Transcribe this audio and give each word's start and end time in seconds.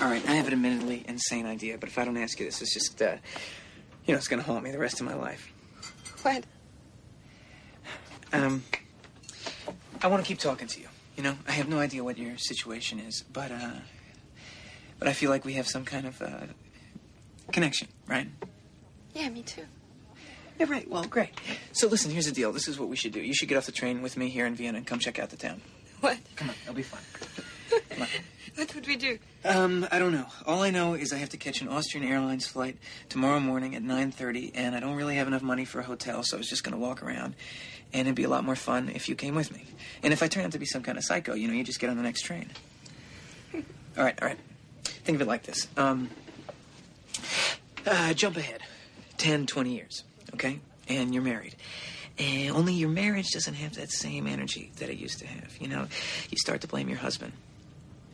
All 0.00 0.08
right, 0.08 0.26
I 0.26 0.32
have 0.32 0.46
an 0.46 0.54
admittedly 0.54 1.04
insane 1.06 1.44
idea, 1.44 1.76
but 1.76 1.90
if 1.90 1.98
I 1.98 2.06
don't 2.06 2.16
ask 2.16 2.40
you 2.40 2.46
this, 2.46 2.62
it's 2.62 2.72
just, 2.72 3.02
uh, 3.02 3.16
you 4.06 4.14
know, 4.14 4.18
it's 4.18 4.28
gonna 4.28 4.42
haunt 4.42 4.64
me 4.64 4.70
the 4.70 4.78
rest 4.78 4.98
of 4.98 5.06
my 5.06 5.14
life. 5.14 5.52
What? 6.22 6.44
Um, 8.32 8.62
I 10.02 10.06
want 10.06 10.24
to 10.24 10.26
keep 10.26 10.38
talking 10.38 10.68
to 10.68 10.80
you. 10.80 10.88
You 11.18 11.22
know, 11.22 11.36
I 11.46 11.52
have 11.52 11.68
no 11.68 11.78
idea 11.78 12.02
what 12.02 12.16
your 12.16 12.38
situation 12.38 12.98
is, 12.98 13.22
but 13.30 13.52
uh, 13.52 13.72
but 14.98 15.06
I 15.06 15.12
feel 15.12 15.28
like 15.28 15.44
we 15.44 15.52
have 15.54 15.66
some 15.68 15.84
kind 15.84 16.06
of 16.06 16.22
uh, 16.22 16.46
connection, 17.52 17.88
right? 18.06 18.28
Yeah, 19.14 19.28
me 19.28 19.42
too. 19.42 19.66
Yeah, 20.58 20.66
right. 20.70 20.88
Well, 20.88 21.04
great. 21.04 21.38
So 21.72 21.88
listen, 21.88 22.10
here's 22.10 22.26
the 22.26 22.32
deal. 22.32 22.52
This 22.52 22.68
is 22.68 22.78
what 22.78 22.88
we 22.88 22.96
should 22.96 23.12
do. 23.12 23.20
You 23.20 23.34
should 23.34 23.50
get 23.50 23.58
off 23.58 23.66
the 23.66 23.72
train 23.72 24.00
with 24.00 24.16
me 24.16 24.30
here 24.30 24.46
in 24.46 24.54
Vienna 24.54 24.78
and 24.78 24.86
come 24.86 24.98
check 24.98 25.18
out 25.18 25.28
the 25.28 25.36
town. 25.36 25.60
What? 26.00 26.16
Come 26.36 26.48
on, 26.48 26.54
it'll 26.62 26.74
be 26.74 26.82
fun. 26.82 27.00
Come 27.90 28.02
on. 28.02 28.08
What 28.54 28.74
would 28.74 28.86
we 28.86 28.96
do? 28.96 29.18
Um, 29.44 29.86
I 29.90 29.98
don't 29.98 30.12
know. 30.12 30.26
All 30.46 30.62
I 30.62 30.70
know 30.70 30.94
is 30.94 31.12
I 31.12 31.16
have 31.16 31.30
to 31.30 31.36
catch 31.36 31.60
an 31.60 31.68
Austrian 31.68 32.06
Airlines 32.06 32.46
flight 32.46 32.76
tomorrow 33.08 33.40
morning 33.40 33.74
at 33.74 33.82
9:30, 33.82 34.52
and 34.54 34.74
I 34.74 34.80
don't 34.80 34.96
really 34.96 35.16
have 35.16 35.26
enough 35.26 35.42
money 35.42 35.64
for 35.64 35.80
a 35.80 35.84
hotel, 35.84 36.22
so 36.22 36.36
I 36.36 36.38
was 36.38 36.48
just 36.48 36.64
going 36.64 36.72
to 36.72 36.78
walk 36.78 37.02
around, 37.02 37.34
and 37.92 38.06
it'd 38.08 38.14
be 38.14 38.24
a 38.24 38.28
lot 38.28 38.44
more 38.44 38.56
fun 38.56 38.88
if 38.88 39.08
you 39.08 39.14
came 39.14 39.34
with 39.34 39.52
me. 39.52 39.64
And 40.02 40.12
if 40.12 40.22
I 40.22 40.28
turn 40.28 40.44
out 40.44 40.52
to 40.52 40.58
be 40.58 40.66
some 40.66 40.82
kind 40.82 40.98
of 40.98 41.04
psycho, 41.04 41.34
you 41.34 41.48
know, 41.48 41.54
you 41.54 41.64
just 41.64 41.80
get 41.80 41.90
on 41.90 41.96
the 41.96 42.02
next 42.02 42.22
train. 42.22 42.50
all 43.54 43.62
right, 44.04 44.20
all 44.20 44.28
right. 44.28 44.38
Think 44.84 45.16
of 45.16 45.22
it 45.22 45.28
like 45.28 45.44
this. 45.44 45.68
Um, 45.76 46.10
uh, 47.86 48.12
jump 48.14 48.36
ahead 48.36 48.60
10, 49.18 49.46
20 49.46 49.74
years, 49.74 50.04
okay? 50.34 50.60
And 50.88 51.14
you're 51.14 51.22
married. 51.22 51.56
And 52.18 52.50
only 52.54 52.74
your 52.74 52.90
marriage 52.90 53.30
doesn't 53.30 53.54
have 53.54 53.76
that 53.76 53.90
same 53.90 54.26
energy 54.26 54.72
that 54.78 54.90
it 54.90 54.98
used 54.98 55.20
to 55.20 55.26
have. 55.26 55.56
You 55.58 55.68
know, 55.68 55.86
you 56.28 56.36
start 56.36 56.60
to 56.62 56.68
blame 56.68 56.88
your 56.88 56.98
husband. 56.98 57.32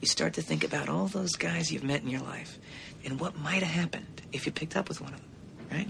You 0.01 0.09
start 0.09 0.35
to 0.35 0.43
think 0.43 0.65
about 0.65 0.89
all 0.89 1.07
those 1.07 1.33
guys 1.33 1.73
you've 1.73 1.85
met 1.85 2.03
in 2.03 2.09
your 2.09 2.21
life 2.21 2.59
and 3.05 3.19
what 3.19 3.39
might 3.39 3.63
have 3.63 3.73
happened 3.83 4.23
if 4.33 4.47
you 4.47 4.53
picked 4.53 4.77
up 4.77 4.89
with 4.89 5.01
one 5.01 5.15
of 5.15 5.21
them, 5.21 5.29
right? 5.71 5.89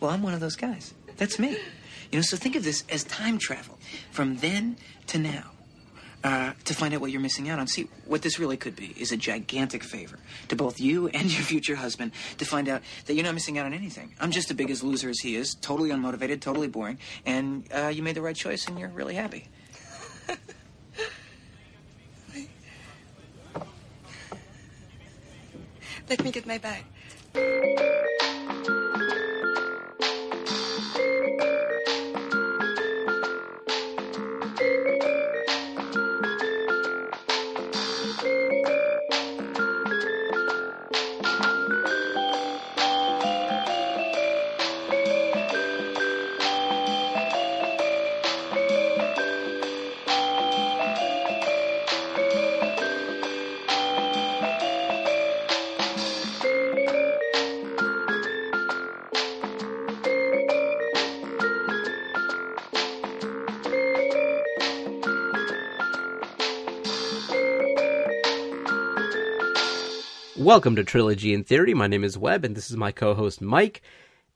Well, 0.00 0.10
I'm 0.10 0.22
one 0.22 0.34
of 0.34 0.40
those 0.40 0.56
guys. 0.56 0.94
That's 1.16 1.38
me. 1.38 1.50
You 2.10 2.18
know, 2.18 2.22
so 2.22 2.36
think 2.36 2.56
of 2.56 2.64
this 2.64 2.84
as 2.90 3.04
time 3.04 3.38
travel 3.38 3.78
from 4.10 4.36
then 4.36 4.76
to 5.08 5.18
now. 5.18 5.44
Uh, 6.24 6.52
to 6.64 6.72
find 6.72 6.94
out 6.94 7.00
what 7.00 7.10
you're 7.10 7.20
missing 7.20 7.48
out 7.48 7.58
on. 7.58 7.66
See, 7.66 7.88
what 8.04 8.22
this 8.22 8.38
really 8.38 8.56
could 8.56 8.76
be 8.76 8.94
is 8.96 9.10
a 9.10 9.16
gigantic 9.16 9.82
favor 9.82 10.20
to 10.50 10.54
both 10.54 10.78
you 10.78 11.08
and 11.14 11.32
your 11.32 11.42
future 11.42 11.74
husband 11.74 12.12
to 12.38 12.44
find 12.44 12.68
out 12.68 12.82
that 13.06 13.14
you're 13.14 13.24
not 13.24 13.34
missing 13.34 13.58
out 13.58 13.66
on 13.66 13.74
anything. 13.74 14.14
I'm 14.20 14.30
just 14.30 14.48
as 14.48 14.56
big 14.56 14.70
as 14.70 14.84
loser 14.84 15.08
as 15.08 15.18
he 15.18 15.34
is, 15.34 15.56
totally 15.60 15.90
unmotivated, 15.90 16.40
totally 16.40 16.68
boring, 16.68 16.98
and 17.26 17.64
uh, 17.74 17.88
you 17.88 18.04
made 18.04 18.14
the 18.14 18.22
right 18.22 18.36
choice 18.36 18.68
and 18.68 18.78
you're 18.78 18.88
really 18.88 19.14
happy. 19.16 19.48
Let 26.12 26.24
me 26.24 26.30
get 26.30 26.46
my 26.46 26.58
bag. 26.58 28.31
Welcome 70.42 70.74
to 70.74 70.82
Trilogy 70.82 71.32
in 71.32 71.44
Theory. 71.44 71.72
My 71.72 71.86
name 71.86 72.02
is 72.02 72.18
Webb, 72.18 72.44
and 72.44 72.56
this 72.56 72.68
is 72.68 72.76
my 72.76 72.90
co 72.90 73.14
host 73.14 73.40
Mike. 73.40 73.80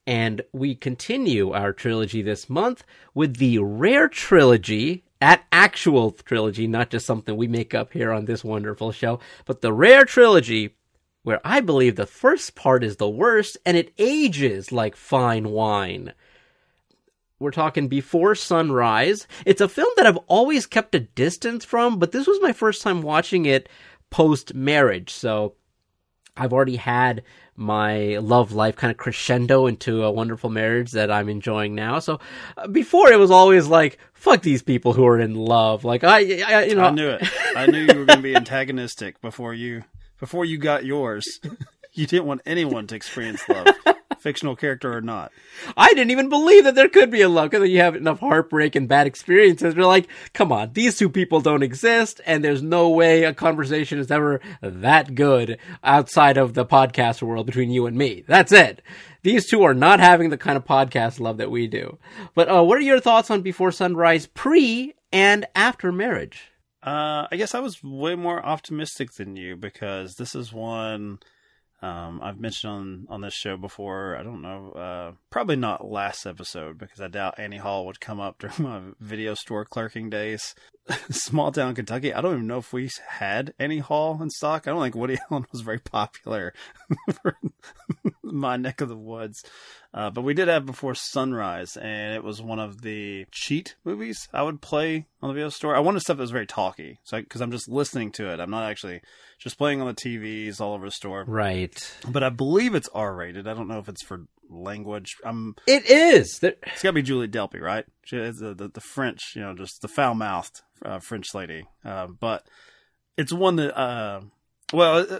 And 0.06 0.40
we 0.52 0.76
continue 0.76 1.50
our 1.50 1.72
trilogy 1.72 2.22
this 2.22 2.48
month 2.48 2.84
with 3.12 3.38
the 3.38 3.58
rare 3.58 4.08
trilogy 4.08 5.02
at 5.20 5.44
actual 5.50 6.12
trilogy, 6.12 6.68
not 6.68 6.90
just 6.90 7.06
something 7.06 7.36
we 7.36 7.48
make 7.48 7.74
up 7.74 7.92
here 7.92 8.12
on 8.12 8.26
this 8.26 8.44
wonderful 8.44 8.92
show, 8.92 9.18
but 9.46 9.62
the 9.62 9.72
rare 9.72 10.04
trilogy 10.04 10.76
where 11.24 11.40
I 11.44 11.60
believe 11.60 11.96
the 11.96 12.06
first 12.06 12.54
part 12.54 12.84
is 12.84 12.98
the 12.98 13.10
worst 13.10 13.58
and 13.66 13.76
it 13.76 13.92
ages 13.98 14.70
like 14.70 14.94
fine 14.94 15.48
wine. 15.48 16.12
We're 17.40 17.50
talking 17.50 17.88
Before 17.88 18.36
Sunrise. 18.36 19.26
It's 19.44 19.60
a 19.60 19.68
film 19.68 19.90
that 19.96 20.06
I've 20.06 20.20
always 20.28 20.66
kept 20.66 20.94
a 20.94 21.00
distance 21.00 21.64
from, 21.64 21.98
but 21.98 22.12
this 22.12 22.28
was 22.28 22.38
my 22.40 22.52
first 22.52 22.82
time 22.82 23.02
watching 23.02 23.44
it 23.44 23.68
post 24.10 24.54
marriage. 24.54 25.12
So 25.12 25.56
I've 26.36 26.52
already 26.52 26.76
had 26.76 27.22
my 27.56 28.18
love 28.18 28.52
life 28.52 28.76
kind 28.76 28.90
of 28.90 28.96
crescendo 28.96 29.66
into 29.66 30.04
a 30.04 30.10
wonderful 30.10 30.50
marriage 30.50 30.92
that 30.92 31.10
I'm 31.10 31.28
enjoying 31.28 31.74
now. 31.74 31.98
So 31.98 32.20
uh, 32.56 32.66
before 32.68 33.10
it 33.10 33.18
was 33.18 33.30
always 33.30 33.66
like, 33.66 33.98
fuck 34.12 34.42
these 34.42 34.62
people 34.62 34.92
who 34.92 35.06
are 35.06 35.18
in 35.18 35.34
love. 35.34 35.84
Like 35.84 36.04
I, 36.04 36.42
I 36.42 36.64
you 36.64 36.74
know, 36.74 36.84
I 36.84 36.90
knew 36.90 37.08
it. 37.08 37.28
I 37.56 37.66
knew 37.66 37.80
you 37.80 37.98
were 37.98 38.04
going 38.04 38.18
to 38.18 38.22
be 38.22 38.36
antagonistic 38.36 39.20
before 39.20 39.54
you 39.54 39.84
before 40.20 40.44
you 40.44 40.58
got 40.58 40.84
yours. 40.84 41.40
You 41.92 42.06
didn't 42.06 42.26
want 42.26 42.42
anyone 42.44 42.86
to 42.88 42.94
experience 42.94 43.48
love, 43.48 43.68
fictional 44.20 44.56
character 44.56 44.96
or 44.96 45.00
not. 45.00 45.32
I 45.76 45.88
didn't 45.94 46.10
even 46.10 46.28
believe 46.28 46.64
that 46.64 46.74
there 46.74 46.88
could 46.88 47.10
be 47.10 47.22
a 47.22 47.28
love 47.28 47.50
because 47.50 47.68
you 47.68 47.80
have 47.80 47.96
enough 47.96 48.20
heartbreak 48.20 48.74
and 48.74 48.88
bad 48.88 49.06
experiences. 49.06 49.74
You're 49.74 49.86
like, 49.86 50.08
come 50.32 50.52
on, 50.52 50.72
these 50.72 50.98
two 50.98 51.08
people 51.08 51.40
don't 51.40 51.62
exist, 51.62 52.20
and 52.26 52.42
there's 52.42 52.62
no 52.62 52.88
way 52.88 53.24
a 53.24 53.34
conversation 53.34 53.98
is 53.98 54.10
ever 54.10 54.40
that 54.60 55.14
good 55.14 55.58
outside 55.82 56.36
of 56.36 56.54
the 56.54 56.66
podcast 56.66 57.22
world 57.22 57.46
between 57.46 57.70
you 57.70 57.86
and 57.86 57.96
me. 57.96 58.24
That's 58.26 58.52
it. 58.52 58.82
These 59.22 59.46
two 59.46 59.62
are 59.64 59.74
not 59.74 59.98
having 59.98 60.30
the 60.30 60.38
kind 60.38 60.56
of 60.56 60.64
podcast 60.64 61.18
love 61.18 61.38
that 61.38 61.50
we 61.50 61.66
do. 61.66 61.98
But 62.34 62.48
uh, 62.48 62.62
what 62.62 62.78
are 62.78 62.82
your 62.82 63.00
thoughts 63.00 63.30
on 63.30 63.42
Before 63.42 63.72
Sunrise 63.72 64.26
pre 64.26 64.94
and 65.12 65.46
after 65.54 65.90
marriage? 65.90 66.52
Uh, 66.82 67.26
I 67.32 67.36
guess 67.36 67.54
I 67.54 67.58
was 67.58 67.82
way 67.82 68.14
more 68.14 68.44
optimistic 68.44 69.14
than 69.14 69.34
you 69.34 69.56
because 69.56 70.14
this 70.14 70.36
is 70.36 70.52
one 70.52 71.18
um, 71.82 72.20
I've 72.22 72.40
mentioned 72.40 72.72
on 72.72 73.06
on 73.08 73.20
this 73.20 73.34
show 73.34 73.56
before. 73.56 74.16
I 74.16 74.22
don't 74.22 74.42
know, 74.42 74.72
uh, 74.72 75.12
probably 75.30 75.56
not 75.56 75.84
last 75.84 76.26
episode 76.26 76.78
because 76.78 77.00
I 77.00 77.08
doubt 77.08 77.38
Annie 77.38 77.58
Hall 77.58 77.86
would 77.86 78.00
come 78.00 78.20
up 78.20 78.38
during 78.40 78.54
my 78.58 78.80
video 79.00 79.34
store 79.34 79.64
clerking 79.64 80.08
days. 80.10 80.54
Small 81.10 81.52
town 81.52 81.74
Kentucky. 81.74 82.12
I 82.12 82.20
don't 82.20 82.34
even 82.34 82.46
know 82.46 82.58
if 82.58 82.72
we 82.72 82.90
had 83.08 83.54
Annie 83.58 83.78
Hall 83.78 84.20
in 84.22 84.30
stock. 84.30 84.66
I 84.66 84.70
don't 84.70 84.82
think 84.82 84.94
Woody 84.94 85.18
Allen 85.30 85.46
was 85.52 85.62
very 85.62 85.78
popular 85.78 86.54
for 87.22 87.36
my 88.22 88.56
neck 88.56 88.80
of 88.80 88.88
the 88.88 88.96
woods. 88.96 89.42
Uh, 89.92 90.10
but 90.10 90.22
we 90.22 90.34
did 90.34 90.48
have 90.48 90.66
Before 90.66 90.94
Sunrise, 90.94 91.76
and 91.76 92.14
it 92.14 92.22
was 92.22 92.42
one 92.42 92.58
of 92.58 92.82
the 92.82 93.26
cheat 93.32 93.76
movies 93.84 94.28
I 94.32 94.42
would 94.42 94.60
play 94.60 95.06
on 95.22 95.28
the 95.28 95.34
video 95.34 95.48
store. 95.48 95.74
I 95.74 95.80
wanted 95.80 96.00
stuff 96.00 96.18
that 96.18 96.22
was 96.22 96.30
very 96.30 96.46
talky, 96.46 96.98
so 97.02 97.18
because 97.18 97.40
I'm 97.40 97.50
just 97.50 97.68
listening 97.68 98.12
to 98.12 98.30
it, 98.32 98.38
I'm 98.38 98.50
not 98.50 98.64
actually 98.64 99.00
just 99.38 99.56
playing 99.56 99.80
on 99.80 99.86
the 99.86 99.94
TVs 99.94 100.60
all 100.60 100.74
over 100.74 100.86
the 100.86 100.90
store. 100.90 101.24
Right. 101.26 101.74
But 102.06 102.22
I 102.22 102.28
believe 102.28 102.74
it's 102.74 102.90
R 102.92 103.14
rated. 103.14 103.48
I 103.48 103.54
don't 103.54 103.68
know 103.68 103.78
if 103.78 103.88
it's 103.88 104.04
for 104.04 104.26
language. 104.48 105.16
I'm. 105.24 105.54
It 105.66 105.88
is. 105.90 106.38
There- 106.40 106.54
It's 106.62 106.82
got 106.82 106.90
to 106.90 106.94
be 106.94 107.02
Julie 107.02 107.28
Delpy, 107.28 107.60
right? 107.60 107.84
She 108.04 108.16
the, 108.16 108.54
the 108.54 108.68
the 108.68 108.80
French, 108.80 109.32
you 109.34 109.42
know, 109.42 109.54
just 109.54 109.82
the 109.82 109.88
foul 109.88 110.14
mouthed 110.14 110.60
uh, 110.84 110.98
French 111.00 111.34
lady. 111.34 111.64
Uh, 111.84 112.06
but 112.06 112.46
it's 113.16 113.32
one 113.32 113.56
that, 113.56 113.76
uh, 113.78 114.20
well, 114.72 115.06
uh, 115.10 115.18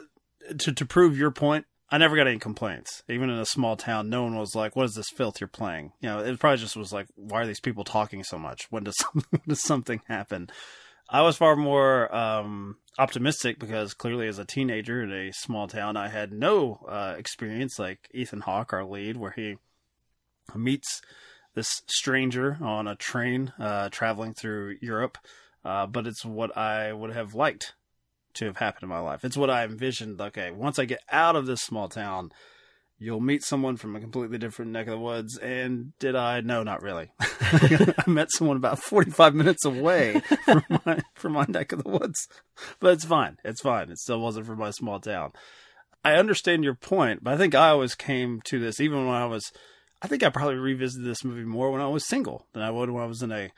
to 0.59 0.73
to 0.73 0.87
prove 0.87 1.17
your 1.19 1.31
point, 1.31 1.67
I 1.91 1.99
never 1.99 2.17
got 2.17 2.27
any 2.29 2.39
complaints. 2.39 3.03
Even 3.09 3.31
in 3.31 3.39
a 3.39 3.47
small 3.47 3.77
town, 3.77 4.09
no 4.11 4.23
one 4.25 4.37
was 4.37 4.55
like, 4.55 4.77
"What 4.77 4.85
is 4.87 4.95
this 4.95 5.11
filth 5.17 5.41
you're 5.41 5.49
playing?" 5.49 5.93
You 6.01 6.09
know, 6.11 6.19
it 6.21 6.39
probably 6.39 6.59
just 6.59 6.77
was 6.77 6.93
like, 6.93 7.07
"Why 7.15 7.43
are 7.43 7.47
these 7.47 7.61
people 7.61 7.85
talking 7.85 8.23
so 8.25 8.39
much? 8.39 8.67
When 8.71 8.85
does 8.85 8.97
when 9.13 9.43
does 9.49 9.63
something 9.63 10.01
happen?" 10.09 10.49
I 11.09 11.23
was 11.23 11.37
far 11.37 11.55
more 11.55 12.15
um, 12.15 12.77
optimistic 12.99 13.59
because 13.59 13.95
clearly, 13.95 14.27
as 14.27 14.39
a 14.39 14.45
teenager 14.45 15.03
in 15.03 15.13
a 15.13 15.33
small 15.33 15.69
town, 15.69 15.97
I 15.97 16.09
had 16.09 16.33
no 16.33 16.85
uh, 16.89 17.15
experience 17.17 17.79
like 17.79 18.09
Ethan 18.13 18.41
Hawke, 18.41 18.73
our 18.73 18.85
lead, 18.85 19.17
where 19.17 19.33
he 19.33 19.57
meets 20.55 21.01
this 21.55 21.83
stranger 21.87 22.59
on 22.61 22.87
a 22.87 22.97
train 22.97 23.53
uh, 23.59 23.89
traveling 23.91 24.35
through 24.35 24.77
Europe. 24.81 25.19
Uh, 25.65 25.87
but 25.87 26.07
it's 26.07 26.25
what 26.25 26.57
I 26.57 26.93
would 26.93 27.13
have 27.13 27.35
liked 27.35 27.75
to 28.35 28.45
have 28.47 28.59
happened 28.59 28.85
in 28.85 28.89
my 28.89 29.01
life. 29.01 29.25
It's 29.25 29.37
what 29.37 29.51
I 29.51 29.65
envisioned. 29.65 30.21
Okay, 30.21 30.51
once 30.51 30.79
I 30.79 30.85
get 30.85 31.01
out 31.11 31.37
of 31.37 31.47
this 31.47 31.63
small 31.63 31.89
town 31.89 32.31
you'll 32.99 33.21
meet 33.21 33.43
someone 33.43 33.77
from 33.77 33.95
a 33.95 34.01
completely 34.01 34.39
different 34.39 34.71
neck 34.71 34.87
of 34.87 34.93
the 34.93 34.99
woods. 34.99 35.37
And 35.39 35.97
did 35.99 36.17
I? 36.17 36.41
No, 36.41 36.63
not 36.63 36.83
really. 36.83 37.11
I 37.21 38.05
met 38.07 38.31
someone 38.31 38.57
about 38.57 38.79
45 38.79 39.35
minutes 39.35 39.65
away 39.65 40.21
from 40.45 40.65
my, 40.85 41.01
from 41.15 41.33
my 41.33 41.47
neck 41.49 41.73
of 41.73 41.85
the 41.85 41.91
woods, 41.91 42.29
but 42.81 42.95
it's 42.95 43.05
fine. 43.05 43.37
It's 43.45 43.61
fine. 43.61 43.91
It 43.91 43.99
still 43.99 44.21
wasn't 44.21 44.47
from 44.47 44.59
my 44.59 44.71
small 44.71 45.01
town. 45.01 45.33
I 46.05 46.15
understand 46.15 46.65
your 46.65 46.75
point, 46.75 47.23
but 47.23 47.35
I 47.35 47.37
think 47.37 47.55
I 47.55 47.71
always 47.71 47.95
came 47.95 48.41
to 48.45 48.59
this, 48.59 48.81
even 48.81 49.07
when 49.07 49.17
I 49.17 49.27
was, 49.27 49.51
I 50.01 50.07
think 50.07 50.23
I 50.23 50.31
probably 50.31 50.55
revisited 50.55 51.07
this 51.07 51.25
movie 51.25 51.45
more 51.45 51.71
when 51.71 51.81
I 51.81 51.89
was 51.89 52.07
single 52.07 52.47
than 52.53 52.63
I 52.63 52.71
would 52.71 52.91
when 52.91 53.03
I 53.03 53.07
was 53.07 53.23
in 53.23 53.33
a, 53.33 53.51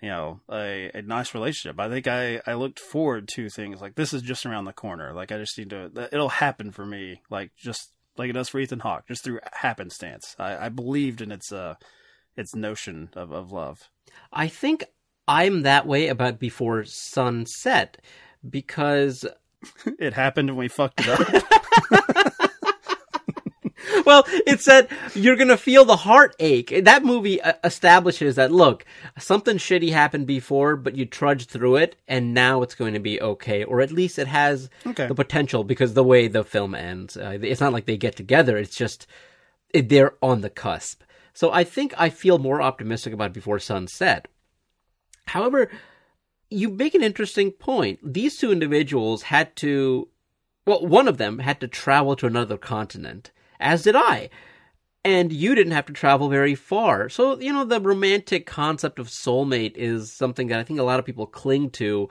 you 0.00 0.08
know, 0.08 0.40
a, 0.50 0.90
a 0.94 1.02
nice 1.02 1.34
relationship. 1.34 1.78
I 1.78 1.88
think 1.88 2.08
I, 2.08 2.40
I 2.46 2.54
looked 2.54 2.80
forward 2.80 3.28
to 3.34 3.48
things 3.48 3.80
like 3.80 3.94
this 3.94 4.12
is 4.12 4.22
just 4.22 4.46
around 4.46 4.64
the 4.64 4.72
corner. 4.72 5.12
Like 5.12 5.30
I 5.32 5.38
just 5.38 5.56
need 5.58 5.70
to, 5.70 6.08
it'll 6.10 6.28
happen 6.30 6.72
for 6.72 6.84
me. 6.84 7.20
Like 7.30 7.52
just 7.56 7.90
like 8.16 8.30
it 8.30 8.34
does 8.34 8.48
for 8.48 8.60
Ethan 8.60 8.80
Hawke, 8.80 9.06
just 9.08 9.24
through 9.24 9.40
happenstance. 9.52 10.36
I, 10.38 10.66
I 10.66 10.68
believed 10.68 11.20
in 11.20 11.32
its 11.32 11.52
uh 11.52 11.74
its 12.36 12.54
notion 12.54 13.10
of, 13.14 13.32
of 13.32 13.52
love. 13.52 13.90
I 14.32 14.48
think 14.48 14.84
I'm 15.28 15.62
that 15.62 15.86
way 15.86 16.08
about 16.08 16.38
Before 16.38 16.84
Sunset 16.84 17.98
because 18.48 19.24
it 19.98 20.14
happened 20.14 20.48
and 20.48 20.58
we 20.58 20.68
fucked 20.68 21.02
it 21.04 21.08
up. 21.08 22.28
well, 24.06 24.24
it 24.46 24.60
said 24.60 24.88
you're 25.14 25.36
gonna 25.36 25.56
feel 25.56 25.84
the 25.84 25.96
heartache. 25.96 26.84
That 26.84 27.04
movie 27.04 27.40
uh, 27.40 27.54
establishes 27.64 28.36
that 28.36 28.52
look, 28.52 28.84
something 29.18 29.56
shitty 29.56 29.92
happened 29.92 30.26
before, 30.26 30.76
but 30.76 30.96
you 30.96 31.06
trudged 31.06 31.50
through 31.50 31.76
it, 31.76 31.96
and 32.08 32.34
now 32.34 32.62
it's 32.62 32.74
going 32.74 32.94
to 32.94 33.00
be 33.00 33.20
okay, 33.20 33.64
or 33.64 33.80
at 33.80 33.92
least 33.92 34.18
it 34.18 34.26
has 34.28 34.68
Okay. 34.86 35.06
the 35.06 35.14
potential 35.14 35.64
because 35.64 35.94
the 35.94 36.04
way 36.04 36.28
the 36.28 36.44
film 36.44 36.74
ends, 36.74 37.16
uh, 37.16 37.38
it's 37.42 37.60
not 37.60 37.72
like 37.72 37.86
they 37.86 37.96
get 37.96 38.16
together. 38.16 38.56
It's 38.56 38.76
just 38.76 39.06
it, 39.72 39.88
they're 39.88 40.14
on 40.22 40.40
the 40.40 40.50
cusp. 40.50 41.02
So 41.34 41.50
I 41.52 41.64
think 41.64 41.94
I 41.96 42.10
feel 42.10 42.38
more 42.38 42.60
optimistic 42.60 43.12
about 43.14 43.32
Before 43.32 43.58
Sunset. 43.58 44.28
However, 45.26 45.70
you 46.50 46.68
make 46.68 46.94
an 46.94 47.02
interesting 47.02 47.50
point. 47.52 47.98
These 48.02 48.36
two 48.36 48.52
individuals 48.52 49.22
had 49.22 49.56
to, 49.56 50.08
well, 50.66 50.86
one 50.86 51.08
of 51.08 51.16
them 51.16 51.38
had 51.38 51.58
to 51.60 51.68
travel 51.68 52.16
to 52.16 52.26
another 52.26 52.58
continent, 52.58 53.30
as 53.62 53.82
did 53.82 53.96
I. 53.96 54.30
And 55.04 55.32
you 55.32 55.54
didn't 55.54 55.72
have 55.72 55.86
to 55.86 55.92
travel 55.92 56.28
very 56.28 56.54
far. 56.54 57.08
So, 57.08 57.38
you 57.40 57.52
know, 57.52 57.64
the 57.64 57.80
romantic 57.80 58.46
concept 58.46 58.98
of 58.98 59.08
soulmate 59.08 59.76
is 59.76 60.12
something 60.12 60.46
that 60.48 60.60
I 60.60 60.64
think 60.64 60.78
a 60.78 60.84
lot 60.84 61.00
of 61.00 61.06
people 61.06 61.26
cling 61.26 61.70
to. 61.70 62.08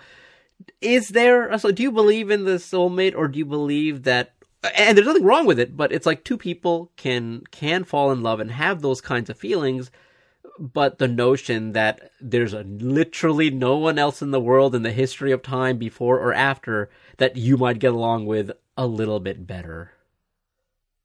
Is 0.81 1.09
there, 1.09 1.57
so 1.57 1.71
do 1.71 1.83
you 1.83 1.91
believe 1.91 2.29
in 2.29 2.43
the 2.45 2.57
soulmate 2.57 3.15
or 3.15 3.27
do 3.27 3.39
you 3.39 3.45
believe 3.45 4.03
that, 4.03 4.33
and 4.75 4.97
there's 4.97 5.07
nothing 5.07 5.23
wrong 5.23 5.45
with 5.45 5.57
it, 5.57 5.77
but 5.77 5.91
it's 5.91 6.05
like 6.05 6.23
two 6.23 6.37
people 6.37 6.91
can, 6.97 7.43
can 7.51 7.85
fall 7.85 8.11
in 8.11 8.21
love 8.21 8.39
and 8.39 8.51
have 8.51 8.81
those 8.81 8.99
kinds 8.99 9.29
of 9.29 9.37
feelings 9.37 9.89
but 10.59 10.99
the 10.99 11.07
notion 11.07 11.71
that 11.73 12.11
there's 12.21 12.53
a, 12.53 12.61
literally 12.61 13.49
no 13.49 13.77
one 13.77 13.97
else 13.97 14.21
in 14.21 14.29
the 14.29 14.39
world 14.39 14.75
in 14.75 14.83
the 14.83 14.91
history 14.91 15.31
of 15.31 15.41
time 15.41 15.77
before 15.77 16.19
or 16.19 16.33
after 16.33 16.89
that 17.17 17.35
you 17.35 17.57
might 17.57 17.79
get 17.79 17.93
along 17.93 18.27
with 18.27 18.51
a 18.77 18.85
little 18.85 19.19
bit 19.19 19.47
better. 19.47 19.91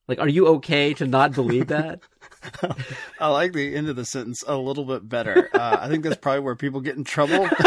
Like, 0.08 0.20
are 0.20 0.28
you 0.28 0.46
okay 0.48 0.94
to 0.94 1.06
not 1.06 1.32
believe 1.32 1.68
that? 1.68 2.00
I 3.20 3.28
like 3.28 3.52
the 3.52 3.74
end 3.74 3.88
of 3.88 3.96
the 3.96 4.04
sentence 4.04 4.44
a 4.46 4.56
little 4.56 4.84
bit 4.84 5.08
better. 5.08 5.50
Uh, 5.52 5.78
I 5.80 5.88
think 5.88 6.04
that's 6.04 6.16
probably 6.16 6.40
where 6.40 6.54
people 6.54 6.80
get 6.80 6.96
in 6.96 7.04
trouble. 7.04 7.48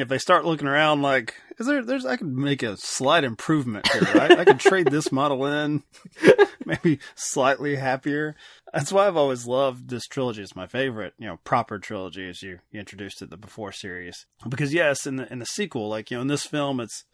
if 0.00 0.08
they 0.08 0.18
start 0.18 0.44
looking 0.44 0.68
around, 0.68 1.02
like, 1.02 1.34
is 1.58 1.66
there? 1.66 1.82
There's, 1.82 2.06
I 2.06 2.16
could 2.16 2.28
make 2.28 2.62
a 2.62 2.76
slight 2.76 3.24
improvement 3.24 3.90
here, 3.90 4.02
right? 4.14 4.38
I 4.38 4.44
could 4.44 4.60
trade 4.60 4.88
this 4.88 5.10
model 5.10 5.46
in, 5.46 5.82
maybe 6.64 7.00
slightly 7.14 7.76
happier. 7.76 8.36
That's 8.72 8.92
why 8.92 9.06
I've 9.06 9.16
always 9.16 9.46
loved 9.46 9.88
this 9.88 10.06
trilogy. 10.06 10.42
It's 10.42 10.56
my 10.56 10.66
favorite, 10.66 11.14
you 11.18 11.26
know, 11.26 11.38
proper 11.44 11.78
trilogy 11.78 12.28
as 12.28 12.42
you, 12.42 12.60
you 12.70 12.80
introduced 12.80 13.22
it 13.22 13.30
the 13.30 13.36
before 13.36 13.72
series. 13.72 14.26
Because 14.48 14.72
yes, 14.72 15.06
in 15.06 15.16
the 15.16 15.32
in 15.32 15.38
the 15.38 15.46
sequel, 15.46 15.88
like 15.88 16.10
you 16.10 16.18
know, 16.18 16.22
in 16.22 16.28
this 16.28 16.44
film, 16.44 16.80
it's 16.80 17.04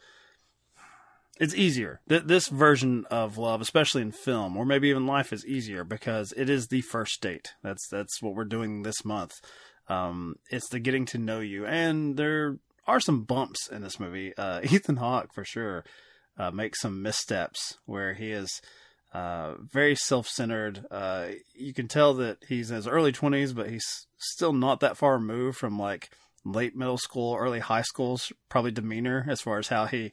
it's 1.41 1.55
easier. 1.55 2.01
Th- 2.09 2.23
this 2.23 2.49
version 2.49 3.05
of 3.11 3.39
love, 3.39 3.61
especially 3.61 4.03
in 4.03 4.13
film 4.13 4.57
or 4.57 4.65
maybe 4.65 4.89
even 4.89 5.07
life, 5.07 5.33
is 5.33 5.47
easier 5.47 5.85
because 5.85 6.33
it 6.37 6.49
is 6.49 6.69
the 6.69 6.83
first 6.83 7.21
date. 7.21 7.55
That's 7.63 7.87
that's 7.89 8.23
what 8.23 8.35
we're 8.35 8.45
doing 8.45 8.83
this 8.83 9.05
month. 9.05 9.33
Um, 9.89 10.37
it's 10.51 10.69
the 10.69 10.79
getting 10.79 11.07
to 11.07 11.19
know 11.19 11.41
you, 11.41 11.67
and 11.67 12.17
there 12.17 12.59
are 12.87 13.01
some 13.01 13.25
bumps 13.25 13.69
in 13.69 13.83
this 13.83 13.99
movie. 13.99 14.37
Uh, 14.37 14.61
Ethan 14.65 14.97
Hawke, 14.97 15.31
for 15.35 15.45
sure, 15.45 15.85
uh, 16.39 16.51
makes 16.51 16.81
some 16.81 17.03
missteps 17.03 17.79
where 17.85 18.15
he 18.15 18.31
is 18.31 18.61
uh, 19.13 19.55
very 19.73 19.95
self-centered. 19.95 20.87
Uh, 20.91 21.29
you 21.55 21.75
can 21.75 21.89
tell 21.89 22.15
that 22.15 22.39
he's 22.49 22.71
in 22.71 22.77
his 22.77 22.89
early 22.89 23.13
twenties, 23.13 23.53
but 23.53 23.71
he's 23.71 24.07
still 24.19 24.53
not 24.53 24.81
that 24.81 24.97
far 24.97 25.15
removed 25.15 25.59
from 25.59 25.79
like 25.79 26.11
late 26.45 26.77
middle 26.77 26.99
school, 26.99 27.37
early 27.37 27.61
high 27.61 27.83
school's 27.83 28.33
probably 28.49 28.71
demeanor 28.71 29.27
as 29.29 29.41
far 29.41 29.59
as 29.59 29.69
how 29.69 29.87
he 29.87 30.13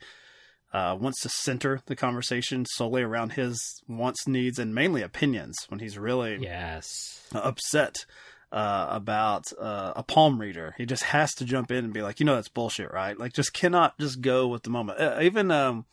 uh, 0.74 0.96
wants 1.00 1.22
to 1.22 1.30
center 1.30 1.82
the 1.86 1.96
conversation 1.96 2.66
solely 2.66 3.02
around 3.02 3.34
his 3.34 3.82
wants, 3.88 4.28
needs, 4.28 4.58
and 4.60 4.74
mainly 4.74 5.02
opinions 5.02 5.58
when 5.68 5.80
he's 5.80 5.98
really 5.98 6.38
yes. 6.42 7.28
upset 7.34 8.06
uh, 8.52 8.88
about 8.90 9.46
uh, 9.60 9.94
a 9.96 10.04
palm 10.04 10.40
reader. 10.40 10.76
He 10.78 10.86
just 10.86 11.04
has 11.04 11.34
to 11.36 11.46
jump 11.46 11.72
in 11.72 11.86
and 11.86 11.94
be 11.94 12.02
like, 12.02 12.20
you 12.20 12.26
know, 12.26 12.36
that's 12.36 12.50
bullshit, 12.50 12.92
right? 12.92 13.18
Like, 13.18 13.34
just 13.34 13.54
cannot 13.54 13.98
just 14.00 14.22
go 14.22 14.48
with 14.48 14.64
the 14.64 14.70
moment. 14.70 15.00
Uh, 15.00 15.20
even 15.22 15.52
um, 15.52 15.86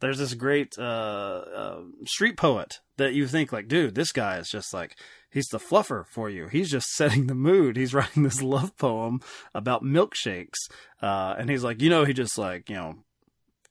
there's 0.00 0.18
this 0.18 0.34
great 0.34 0.74
uh, 0.78 0.82
uh, 0.82 1.80
street 2.04 2.36
poet 2.36 2.80
that 2.96 3.14
you 3.14 3.26
think 3.26 3.52
like, 3.52 3.68
dude, 3.68 3.94
this 3.94 4.12
guy 4.12 4.38
is 4.38 4.48
just 4.48 4.74
like 4.74 4.96
he's 5.30 5.46
the 5.46 5.58
fluffer 5.58 6.06
for 6.06 6.28
you. 6.28 6.48
He's 6.48 6.70
just 6.70 6.86
setting 6.94 7.26
the 7.26 7.34
mood. 7.34 7.76
He's 7.76 7.94
writing 7.94 8.22
this 8.22 8.42
love 8.42 8.76
poem 8.76 9.20
about 9.54 9.82
milkshakes, 9.82 10.70
uh, 11.02 11.34
and 11.38 11.48
he's 11.48 11.64
like, 11.64 11.80
you 11.80 11.90
know, 11.90 12.04
he 12.04 12.12
just 12.12 12.36
like 12.38 12.68
you 12.68 12.76
know 12.76 12.96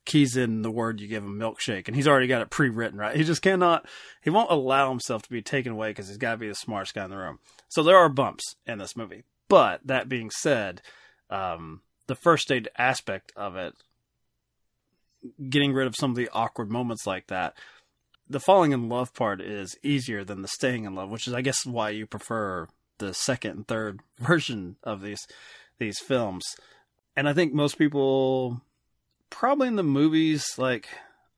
keys 0.06 0.38
in 0.38 0.62
the 0.62 0.72
word 0.72 1.02
you 1.02 1.08
give 1.08 1.24
him 1.24 1.40
milkshake 1.40 1.88
and 1.88 1.96
he's 1.96 2.08
already 2.08 2.28
got 2.28 2.42
it 2.42 2.50
pre-written 2.50 2.98
right? 2.98 3.16
He 3.16 3.24
just 3.24 3.42
cannot 3.42 3.88
he 4.22 4.30
won't 4.30 4.52
allow 4.52 4.90
himself 4.90 5.24
to 5.24 5.30
be 5.30 5.42
taken 5.42 5.72
away 5.72 5.90
because 5.90 6.08
he's 6.08 6.18
got 6.18 6.32
to 6.32 6.38
be 6.38 6.48
the 6.48 6.56
smartest 6.56 6.94
guy 6.94 7.06
in 7.06 7.10
the 7.10 7.18
room. 7.18 7.40
So 7.68 7.84
there 7.84 7.98
are 7.98 8.10
bumps 8.10 8.56
in 8.66 8.78
this 8.78 8.96
movie. 8.96 9.24
But 9.48 9.82
that 9.86 10.10
being 10.10 10.32
said 10.32 10.82
um, 11.30 11.82
the 12.08 12.16
first 12.16 12.48
date 12.48 12.68
aspect 12.78 13.32
of 13.36 13.56
it 13.56 13.74
getting 15.50 15.74
rid 15.74 15.88
of 15.88 15.96
some 15.96 16.12
of 16.12 16.16
the 16.16 16.30
awkward 16.34 16.70
moments 16.70 17.08
like 17.08 17.28
that 17.28 17.56
the 18.30 18.40
falling 18.40 18.72
in 18.72 18.90
love 18.90 19.14
part 19.14 19.42
is 19.42 19.76
easier 19.82 20.24
than 20.24 20.44
the 20.44 20.48
staying 20.48 20.86
in 20.86 20.94
love 20.94 21.10
which 21.10 21.28
is 21.28 21.34
i 21.34 21.42
guess 21.42 21.66
why 21.66 21.90
you 21.90 22.06
prefer 22.06 22.68
the 22.98 23.14
second 23.14 23.52
and 23.52 23.68
third 23.68 24.00
version 24.20 24.78
of 24.84 25.02
these 25.02 25.28
these 25.78 26.00
films. 26.00 26.44
And 27.16 27.28
i 27.28 27.34
think 27.34 27.54
most 27.54 27.78
people 27.78 28.62
probably 29.36 29.68
in 29.68 29.76
the 29.76 29.84
movies 29.84 30.46
like 30.58 30.88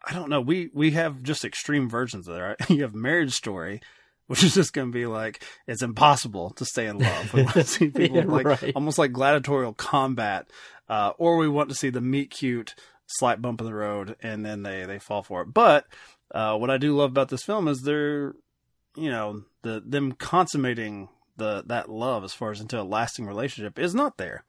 i 0.06 0.14
don't 0.14 0.30
know 0.30 0.40
we 0.42 0.70
we 0.74 0.92
have 0.92 1.24
just 1.24 1.44
extreme 1.44 1.90
versions 1.90 2.28
of 2.28 2.36
that 2.36 2.42
right? 2.42 2.58
You 2.70 2.84
have 2.84 2.94
marriage 2.94 3.34
story 3.34 3.82
which 4.28 4.44
is 4.44 4.54
just 4.54 4.74
going 4.74 4.92
to 4.92 4.94
be 4.94 5.06
like 5.08 5.44
it's 5.68 5.82
impossible 5.82 6.52
to 6.52 6.66
stay 6.66 6.86
in 6.88 7.00
love 7.00 7.34
we 7.34 7.42
want 7.44 7.54
to 7.56 7.64
see 7.64 7.90
people 7.90 8.18
Yeah, 8.18 8.26
like 8.26 8.46
right. 8.46 8.72
almost 8.76 8.98
like 8.98 9.12
gladiatorial 9.14 9.74
combat 9.74 10.48
uh, 10.90 11.12
or 11.18 11.38
we 11.38 11.50
want 11.50 11.70
to 11.70 11.76
see 11.76 11.90
the 11.90 12.00
meet 12.02 12.30
cute 12.30 12.76
slight 13.08 13.42
bump 13.42 13.60
in 13.62 13.66
the 13.68 13.74
road 13.74 14.16
and 14.22 14.46
then 14.46 14.64
they 14.64 14.86
they 14.86 15.00
fall 15.00 15.24
for 15.24 15.42
it. 15.42 15.54
But 15.54 15.86
uh, 16.32 16.58
what 16.58 16.70
i 16.70 16.78
do 16.78 16.96
love 16.96 17.10
about 17.10 17.30
this 17.30 17.44
film 17.44 17.68
is 17.68 17.82
they're 17.82 18.36
you 18.96 19.10
know 19.10 19.44
the 19.64 19.82
them 19.86 20.12
consummating 20.12 21.10
the 21.38 21.64
that 21.68 21.90
love 21.90 22.24
as 22.24 22.34
far 22.34 22.52
as 22.52 22.60
into 22.62 22.80
a 22.80 22.84
lasting 22.84 23.26
relationship 23.26 23.80
is 23.80 23.96
not 23.96 24.18
there. 24.18 24.44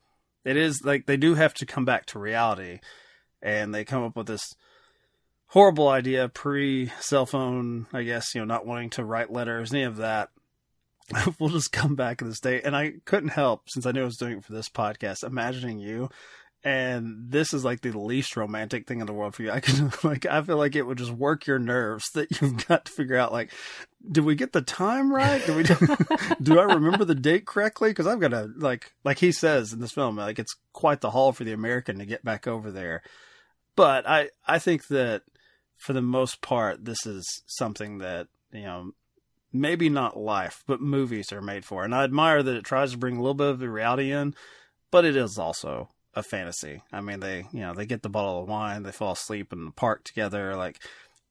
It 0.44 0.56
is 0.56 0.80
like 0.84 1.06
they 1.06 1.16
do 1.16 1.34
have 1.34 1.54
to 1.54 1.66
come 1.66 1.84
back 1.84 2.06
to 2.06 2.18
reality 2.18 2.80
and 3.42 3.74
they 3.74 3.84
come 3.84 4.02
up 4.02 4.16
with 4.16 4.26
this 4.26 4.54
horrible 5.48 5.88
idea 5.88 6.28
pre 6.28 6.92
cell 7.00 7.26
phone 7.26 7.86
i 7.92 8.02
guess 8.02 8.34
you 8.34 8.40
know 8.40 8.44
not 8.44 8.66
wanting 8.66 8.90
to 8.90 9.04
write 9.04 9.32
letters 9.32 9.72
any 9.72 9.82
of 9.82 9.96
that. 9.96 10.30
We'll 11.38 11.48
just 11.48 11.72
come 11.72 11.94
back 11.94 12.20
in 12.20 12.28
this 12.28 12.40
day. 12.40 12.60
And 12.60 12.76
i 12.76 12.94
couldn't 13.04 13.30
help 13.30 13.62
since 13.68 13.86
i 13.86 13.92
knew 13.92 14.02
i 14.02 14.04
was 14.04 14.18
doing 14.18 14.38
it 14.38 14.44
for 14.44 14.52
this 14.52 14.68
podcast 14.68 15.24
imagining 15.24 15.78
you. 15.78 16.10
And 16.64 17.30
this 17.30 17.54
is 17.54 17.64
like 17.64 17.82
the 17.82 17.96
least 17.96 18.36
romantic 18.36 18.86
thing 18.86 19.00
in 19.00 19.06
the 19.06 19.12
world 19.12 19.34
for 19.34 19.44
you. 19.44 19.50
I 19.50 19.60
can 19.66 19.90
like 20.02 20.26
i 20.26 20.42
feel 20.42 20.58
like 20.58 20.76
it 20.76 20.82
would 20.82 20.98
just 20.98 21.12
work 21.12 21.46
your 21.46 21.58
nerves 21.58 22.04
that 22.14 22.40
you've 22.40 22.66
got 22.66 22.84
to 22.84 22.92
figure 22.92 23.16
out 23.16 23.32
like 23.32 23.52
did 24.10 24.24
we 24.24 24.34
get 24.34 24.52
the 24.52 24.60
time 24.60 25.12
right? 25.12 25.44
Do 25.46 25.54
we 25.54 25.62
do 26.42 26.58
i 26.58 26.64
remember 26.64 27.06
the 27.06 27.14
date 27.14 27.46
correctly? 27.46 27.88
Because 27.88 28.06
i've 28.06 28.20
got 28.20 28.32
to 28.32 28.50
like 28.56 28.92
like 29.02 29.18
he 29.18 29.32
says 29.32 29.72
in 29.72 29.80
this 29.80 29.92
film 29.92 30.16
like 30.16 30.38
it's 30.38 30.56
quite 30.74 31.00
the 31.00 31.10
haul 31.10 31.32
for 31.32 31.44
the 31.44 31.52
american 31.52 31.98
to 32.00 32.06
get 32.06 32.22
back 32.22 32.46
over 32.46 32.70
there 32.70 33.02
but 33.78 34.08
i 34.08 34.28
i 34.46 34.58
think 34.58 34.88
that 34.88 35.22
for 35.76 35.92
the 35.92 36.02
most 36.02 36.42
part 36.42 36.84
this 36.84 37.06
is 37.06 37.24
something 37.46 37.98
that 37.98 38.26
you 38.52 38.62
know 38.62 38.90
maybe 39.52 39.88
not 39.88 40.18
life 40.18 40.64
but 40.66 40.80
movies 40.80 41.32
are 41.32 41.40
made 41.40 41.64
for. 41.64 41.84
And 41.84 41.94
i 41.94 42.02
admire 42.02 42.42
that 42.42 42.56
it 42.56 42.64
tries 42.64 42.90
to 42.92 42.98
bring 42.98 43.16
a 43.16 43.20
little 43.20 43.34
bit 43.34 43.46
of 43.46 43.60
the 43.60 43.70
reality 43.70 44.10
in 44.10 44.34
but 44.90 45.04
it 45.04 45.16
is 45.16 45.38
also 45.38 45.90
a 46.14 46.22
fantasy. 46.22 46.82
I 46.92 47.00
mean 47.00 47.20
they 47.20 47.46
you 47.52 47.60
know 47.60 47.72
they 47.72 47.86
get 47.86 48.02
the 48.02 48.08
bottle 48.08 48.42
of 48.42 48.48
wine 48.48 48.82
they 48.82 48.90
fall 48.90 49.12
asleep 49.12 49.52
in 49.52 49.64
the 49.64 49.70
park 49.70 50.02
together 50.02 50.56
like 50.56 50.82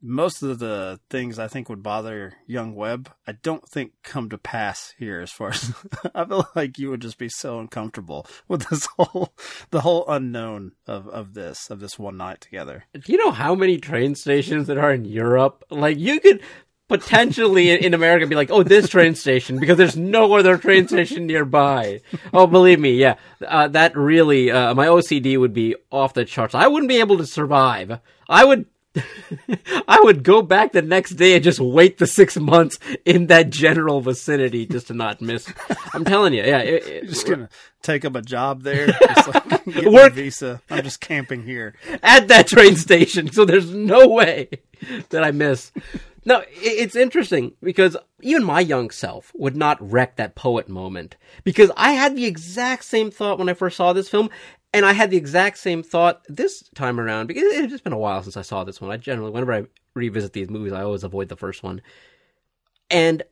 most 0.01 0.43
of 0.43 0.59
the 0.59 0.99
things 1.09 1.39
I 1.39 1.47
think 1.47 1.69
would 1.69 1.81
bother 1.81 2.33
young 2.45 2.75
Webb, 2.75 3.11
I 3.25 3.31
don't 3.31 3.67
think 3.67 3.93
come 4.03 4.29
to 4.29 4.37
pass 4.37 4.93
here. 4.97 5.21
As 5.21 5.31
far 5.31 5.49
as 5.49 5.73
I 6.15 6.25
feel 6.25 6.47
like 6.55 6.77
you 6.77 6.89
would 6.89 7.01
just 7.01 7.17
be 7.17 7.29
so 7.29 7.59
uncomfortable 7.59 8.27
with 8.47 8.67
this 8.69 8.87
whole, 8.97 9.33
the 9.71 9.81
whole 9.81 10.05
unknown 10.07 10.73
of 10.85 11.07
of 11.07 11.33
this 11.33 11.69
of 11.69 11.79
this 11.79 11.97
one 11.97 12.17
night 12.17 12.41
together. 12.41 12.85
Do 12.93 13.11
you 13.11 13.17
know 13.17 13.31
how 13.31 13.55
many 13.55 13.77
train 13.77 14.15
stations 14.15 14.67
there 14.67 14.81
are 14.81 14.93
in 14.93 15.05
Europe? 15.05 15.63
Like 15.69 15.97
you 15.97 16.19
could 16.19 16.41
potentially 16.87 17.69
in, 17.69 17.77
in 17.77 17.93
America 17.93 18.27
be 18.27 18.35
like, 18.35 18.51
oh, 18.51 18.63
this 18.63 18.89
train 18.89 19.15
station 19.15 19.59
because 19.59 19.77
there's 19.77 19.97
no 19.97 20.33
other 20.35 20.57
train 20.57 20.87
station 20.87 21.27
nearby. 21.27 22.01
Oh, 22.33 22.47
believe 22.47 22.79
me, 22.79 22.93
yeah, 22.93 23.15
uh, 23.45 23.67
that 23.69 23.95
really 23.95 24.51
uh, 24.51 24.73
my 24.73 24.87
OCD 24.87 25.39
would 25.39 25.53
be 25.53 25.75
off 25.91 26.13
the 26.13 26.25
charts. 26.25 26.55
I 26.55 26.67
wouldn't 26.67 26.89
be 26.89 26.99
able 26.99 27.17
to 27.17 27.25
survive. 27.25 27.99
I 28.29 28.45
would. 28.45 28.65
I 29.87 29.99
would 30.01 30.23
go 30.23 30.41
back 30.41 30.71
the 30.71 30.81
next 30.81 31.11
day 31.11 31.35
and 31.35 31.43
just 31.43 31.59
wait 31.59 31.97
the 31.97 32.07
six 32.07 32.37
months 32.37 32.79
in 33.05 33.27
that 33.27 33.49
general 33.49 34.01
vicinity 34.01 34.65
just 34.65 34.87
to 34.87 34.93
not 34.93 35.21
miss. 35.21 35.51
I'm 35.93 36.05
telling 36.05 36.33
you, 36.33 36.43
yeah. 36.43 36.59
It, 36.59 36.87
it, 36.87 37.03
Just 37.07 37.27
gonna 37.27 37.49
take 37.81 38.05
up 38.05 38.15
a 38.15 38.21
job 38.21 38.63
there, 38.63 38.87
just 39.15 39.27
like, 39.33 39.65
get 39.65 39.91
Work- 39.91 40.13
visa. 40.13 40.61
I'm 40.69 40.83
just 40.83 40.99
camping 41.01 41.43
here. 41.43 41.75
at 42.03 42.27
that 42.29 42.47
train 42.47 42.75
station, 42.75 43.31
so 43.31 43.45
there's 43.45 43.73
no 43.73 44.07
way 44.07 44.49
that 45.09 45.23
I 45.23 45.31
miss. 45.31 45.71
No, 46.25 46.43
it's 46.49 46.97
interesting 46.97 47.53
because 47.63 47.95
even 48.21 48.43
my 48.43 48.59
young 48.59 48.89
self 48.89 49.31
would 49.35 49.55
not 49.55 49.77
wreck 49.79 50.17
that 50.17 50.35
poet 50.35 50.67
moment 50.67 51.15
because 51.45 51.71
I 51.77 51.93
had 51.93 52.17
the 52.17 52.25
exact 52.25 52.83
same 52.83 53.11
thought 53.11 53.39
when 53.39 53.47
I 53.47 53.53
first 53.53 53.77
saw 53.77 53.93
this 53.93 54.09
film, 54.09 54.29
and 54.73 54.85
I 54.85 54.93
had 54.93 55.09
the 55.09 55.17
exact 55.17 55.57
same 55.57 55.83
thought 55.83 56.25
this 56.27 56.69
time 56.75 56.99
around 56.99 57.27
because 57.27 57.43
it 57.43 57.61
had 57.61 57.69
just 57.69 57.83
been 57.83 57.93
a 57.93 57.97
while 57.97 58.21
since 58.23 58.37
I 58.37 58.41
saw 58.41 58.63
this 58.63 58.81
one. 58.81 58.91
I 58.91 58.97
generally, 58.97 59.31
whenever 59.31 59.53
I 59.53 59.63
revisit 59.93 60.33
these 60.33 60.49
movies, 60.49 60.73
I 60.73 60.83
always 60.83 61.03
avoid 61.03 61.29
the 61.29 61.37
first 61.37 61.63
one, 61.63 61.81
and 62.89 63.23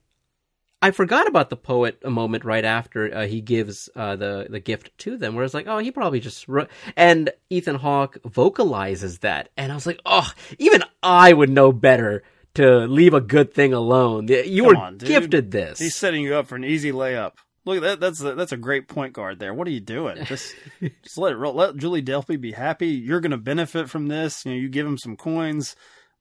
I 0.82 0.92
forgot 0.92 1.27
about 1.27 1.50
the 1.50 1.58
poet 1.58 2.00
a 2.04 2.10
moment 2.10 2.46
right 2.46 2.63
after 2.63 3.13
uh, 3.13 3.25
he 3.25 3.42
gives 3.42 3.89
uh, 3.96 4.15
the 4.15 4.48
the 4.50 4.60
gift 4.60 4.98
to 5.00 5.18
them, 5.18 5.36
where 5.36 5.44
it's 5.44 5.54
like, 5.54 5.68
oh, 5.68 5.80
he 5.80 5.92
probably 5.92 6.20
just 6.20 6.48
wrote. 6.48 6.70
And 6.96 7.32
Ethan 7.50 7.75
Hawke 7.75 8.18
vocalizes 8.24 9.20
that, 9.20 9.50
and 9.58 9.72
I 9.72 9.75
was 9.75 9.88
like, 9.88 10.00
oh, 10.06 10.32
even 10.60 10.84
I 11.01 11.34
would 11.34 11.50
know 11.50 11.72
better 11.72 12.24
to 12.56 12.88
leave 12.88 13.13
a 13.13 13.22
good 13.22 13.54
thing 13.54 13.74
alone. 13.74 14.27
You 14.27 14.63
Come 14.63 14.68
were 14.68 14.77
on, 14.77 14.98
gifted 14.98 15.51
this. 15.51 15.80
He's 15.80 15.96
setting 15.96 16.24
you 16.24 16.36
up 16.36 16.48
for 16.48 16.56
an 16.56 16.63
easy 16.63 16.92
layup. 16.92 17.34
Look 17.66 17.78
at 17.78 17.84
that. 17.84 18.00
That's 18.00 18.22
a, 18.22 18.36
that's 18.36 18.52
a 18.52 18.58
great 18.58 18.88
point 18.88 19.14
guard 19.14 19.40
there. 19.40 19.54
What 19.54 19.68
are 19.68 19.72
you 19.72 19.80
doing? 19.80 20.24
Just 20.26 20.56
just 21.04 21.18
let 21.18 21.34
it 21.34 21.38
roll. 21.38 21.54
Let 21.54 21.76
Julie 21.78 22.04
Delpy 22.04 22.40
be 22.40 22.52
happy. 22.52 22.90
You're 22.90 23.22
going 23.22 23.32
to 23.32 23.38
benefit 23.38 23.90
from 23.90 24.08
this. 24.08 24.46
You 24.46 24.52
know, 24.52 24.58
you 24.58 24.70
give 24.70 24.86
him 24.86 25.00
some 25.00 25.18
coins, 25.18 25.76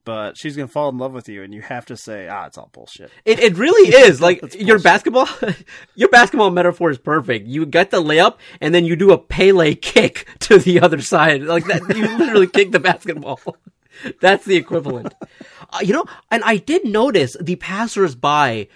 but 0.07 0.39
she's 0.39 0.57
going 0.57 0.69
to 0.69 0.73
fall 0.73 0.89
in 0.89 0.97
love 0.97 1.13
with 1.13 1.29
you, 1.29 1.43
and 1.43 1.53
you 1.53 1.61
have 1.61 1.85
to 1.87 1.99
say, 1.99 2.29
ah, 2.29 2.47
it's 2.47 2.57
all 2.57 2.71
bullshit. 2.73 3.11
It 3.27 3.39
it 3.41 3.59
really 3.59 3.95
is 3.95 4.23
like 4.23 4.55
your 4.59 4.79
basketball 4.79 5.29
your 5.95 6.09
basketball 6.09 6.51
metaphor 6.51 6.91
is 6.91 6.99
perfect. 6.99 7.47
You 7.47 7.67
get 7.67 7.91
the 7.91 8.03
layup 8.03 8.39
and 8.61 8.75
then 8.75 8.87
you 8.87 8.97
do 8.97 9.13
a 9.13 9.19
Pele 9.19 9.75
kick 9.75 10.27
to 10.41 10.59
the 10.59 10.81
other 10.81 11.03
side 11.03 11.43
like 11.43 11.67
that. 11.67 11.83
You 11.95 12.17
literally 12.17 12.47
kick 12.47 12.73
the 12.73 12.81
basketball. 12.81 13.41
That's 14.21 14.45
the 14.45 14.57
equivalent. 14.57 15.15
Uh, 15.73 15.79
you 15.83 15.93
know, 15.93 16.05
and 16.31 16.43
I 16.45 16.57
did 16.57 16.85
notice 16.85 17.37
the 17.41 17.57
passersby 17.57 18.69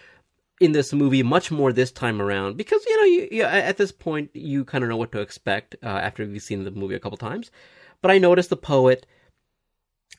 in 0.60 0.72
this 0.72 0.92
movie 0.92 1.22
much 1.22 1.50
more 1.50 1.72
this 1.72 1.92
time 1.92 2.20
around 2.20 2.56
because 2.56 2.84
you 2.86 2.96
know 2.96 3.04
you, 3.04 3.28
you 3.30 3.42
at 3.44 3.76
this 3.76 3.92
point 3.92 4.30
you 4.34 4.64
kind 4.64 4.82
of 4.82 4.90
know 4.90 4.96
what 4.96 5.12
to 5.12 5.20
expect 5.20 5.76
uh, 5.82 5.86
after 5.86 6.24
you've 6.24 6.42
seen 6.42 6.64
the 6.64 6.70
movie 6.70 6.94
a 6.94 7.00
couple 7.00 7.16
times. 7.16 7.50
But 8.00 8.10
I 8.10 8.18
noticed 8.18 8.50
the 8.50 8.56
poet. 8.56 9.06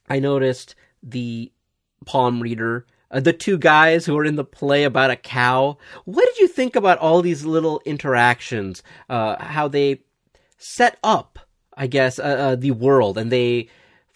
I 0.09 0.19
noticed 0.19 0.75
the 1.01 1.51
palm 2.05 2.41
reader. 2.41 2.85
Uh, 3.11 3.19
the 3.19 3.33
two 3.33 3.57
guys 3.57 4.05
who 4.05 4.17
are 4.17 4.25
in 4.25 4.35
the 4.35 4.43
play 4.43 4.83
about 4.83 5.09
a 5.09 5.15
cow. 5.15 5.77
What 6.05 6.25
did 6.25 6.37
you 6.39 6.47
think 6.47 6.75
about 6.75 6.99
all 6.99 7.21
these 7.21 7.43
little 7.43 7.81
interactions? 7.85 8.83
Uh, 9.09 9.43
how 9.43 9.67
they 9.67 10.01
set 10.57 10.97
up, 11.03 11.39
I 11.75 11.87
guess, 11.87 12.19
uh, 12.19 12.23
uh, 12.23 12.55
the 12.55 12.71
world 12.71 13.17
and 13.17 13.31
they 13.31 13.69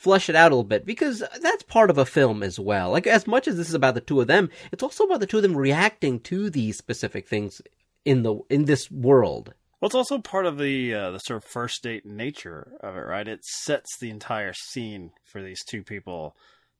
flesh 0.03 0.27
it 0.27 0.35
out 0.35 0.51
a 0.51 0.55
little 0.55 0.65
bit 0.65 0.85
because 0.85 1.23
that's 1.41 1.63
part 1.63 1.89
of 1.89 1.97
a 1.97 2.05
film 2.05 2.43
as 2.43 2.59
well. 2.59 2.91
Like 2.91 3.07
as 3.07 3.25
much 3.25 3.47
as 3.47 3.55
this 3.55 3.69
is 3.69 3.73
about 3.73 3.95
the 3.95 4.01
two 4.01 4.19
of 4.19 4.27
them, 4.27 4.49
it's 4.73 4.83
also 4.83 5.05
about 5.05 5.21
the 5.21 5.25
two 5.25 5.37
of 5.37 5.43
them 5.43 5.55
reacting 5.55 6.19
to 6.21 6.49
these 6.49 6.77
specific 6.77 7.25
things 7.25 7.61
in 8.03 8.23
the 8.23 8.35
in 8.49 8.65
this 8.65 8.91
world. 8.91 9.53
Well, 9.79 9.87
it's 9.87 9.95
also 9.95 10.19
part 10.19 10.45
of 10.45 10.57
the 10.57 10.93
uh, 10.93 11.11
the 11.11 11.19
sort 11.19 11.37
of 11.37 11.49
first 11.49 11.83
date 11.83 12.05
nature 12.05 12.73
of 12.81 12.97
it, 12.97 13.05
right? 13.05 13.27
It 13.27 13.45
sets 13.45 13.97
the 13.97 14.09
entire 14.09 14.53
scene 14.53 15.11
for 15.23 15.41
these 15.41 15.63
two 15.63 15.83
people 15.83 16.35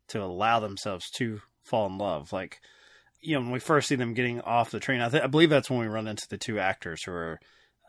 to 0.10 0.22
allow 0.22 0.60
themselves 0.60 1.10
to 1.12 1.42
fall 1.64 1.86
in 1.86 1.98
love. 1.98 2.34
Like, 2.34 2.60
you 3.22 3.36
know, 3.36 3.42
when 3.42 3.52
we 3.52 3.60
first 3.60 3.88
see 3.88 3.96
them 3.96 4.14
getting 4.14 4.42
off 4.42 4.72
the 4.72 4.82
train, 4.82 5.00
I, 5.00 5.08
th- 5.08 5.24
I 5.24 5.28
believe 5.28 5.50
that's 5.50 5.70
when 5.70 5.80
we 5.80 5.88
run 5.88 6.08
into 6.08 6.28
the 6.30 6.38
two 6.38 6.60
actors 6.60 7.04
who 7.04 7.14
are 7.14 7.40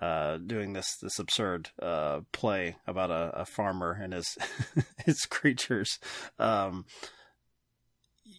uh, 0.04 0.36
doing 0.36 0.74
this 0.74 0.96
this 1.00 1.18
absurd 1.18 1.70
uh, 1.80 2.20
play 2.30 2.76
about 2.86 3.10
a, 3.10 3.40
a 3.40 3.46
farmer 3.46 3.92
and 3.92 4.12
his 4.12 4.36
his 5.06 5.24
creatures. 5.24 5.98
Um, 6.38 6.84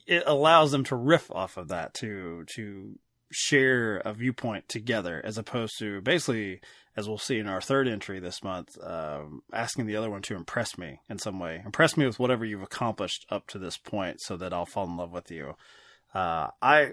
it 0.06 0.22
allows 0.28 0.72
them 0.72 0.84
to 0.86 0.96
riff 0.96 1.32
off 1.32 1.58
of 1.58 1.70
that 1.70 1.96
to 1.96 2.46
to 2.56 3.00
share 3.32 3.98
a 3.98 4.14
viewpoint 4.14 4.70
together 4.70 5.20
as 5.26 5.40
opposed 5.40 5.74
to 5.80 6.02
basically 6.02 6.62
as 6.96 7.10
we'll 7.10 7.18
see 7.18 7.40
in 7.40 7.48
our 7.48 7.60
third 7.60 7.88
entry 7.88 8.20
this 8.20 8.44
month 8.44 8.78
um, 8.84 9.42
asking 9.52 9.88
the 9.88 9.96
other 9.96 10.12
one 10.12 10.22
to 10.22 10.36
impress 10.36 10.78
me 10.78 11.00
in 11.10 11.18
some 11.18 11.40
way 11.40 11.64
impress 11.66 11.98
me 11.98 12.06
with 12.06 12.20
whatever 12.20 12.46
you've 12.46 12.62
accomplished 12.62 13.26
up 13.30 13.48
to 13.48 13.58
this 13.58 13.78
point 13.78 14.22
so 14.22 14.38
that 14.38 14.54
i'll 14.54 14.68
fall 14.68 14.86
in 14.86 14.96
love 14.96 15.12
with 15.12 15.32
you 15.32 15.56
uh, 16.14 16.48
i 16.62 16.92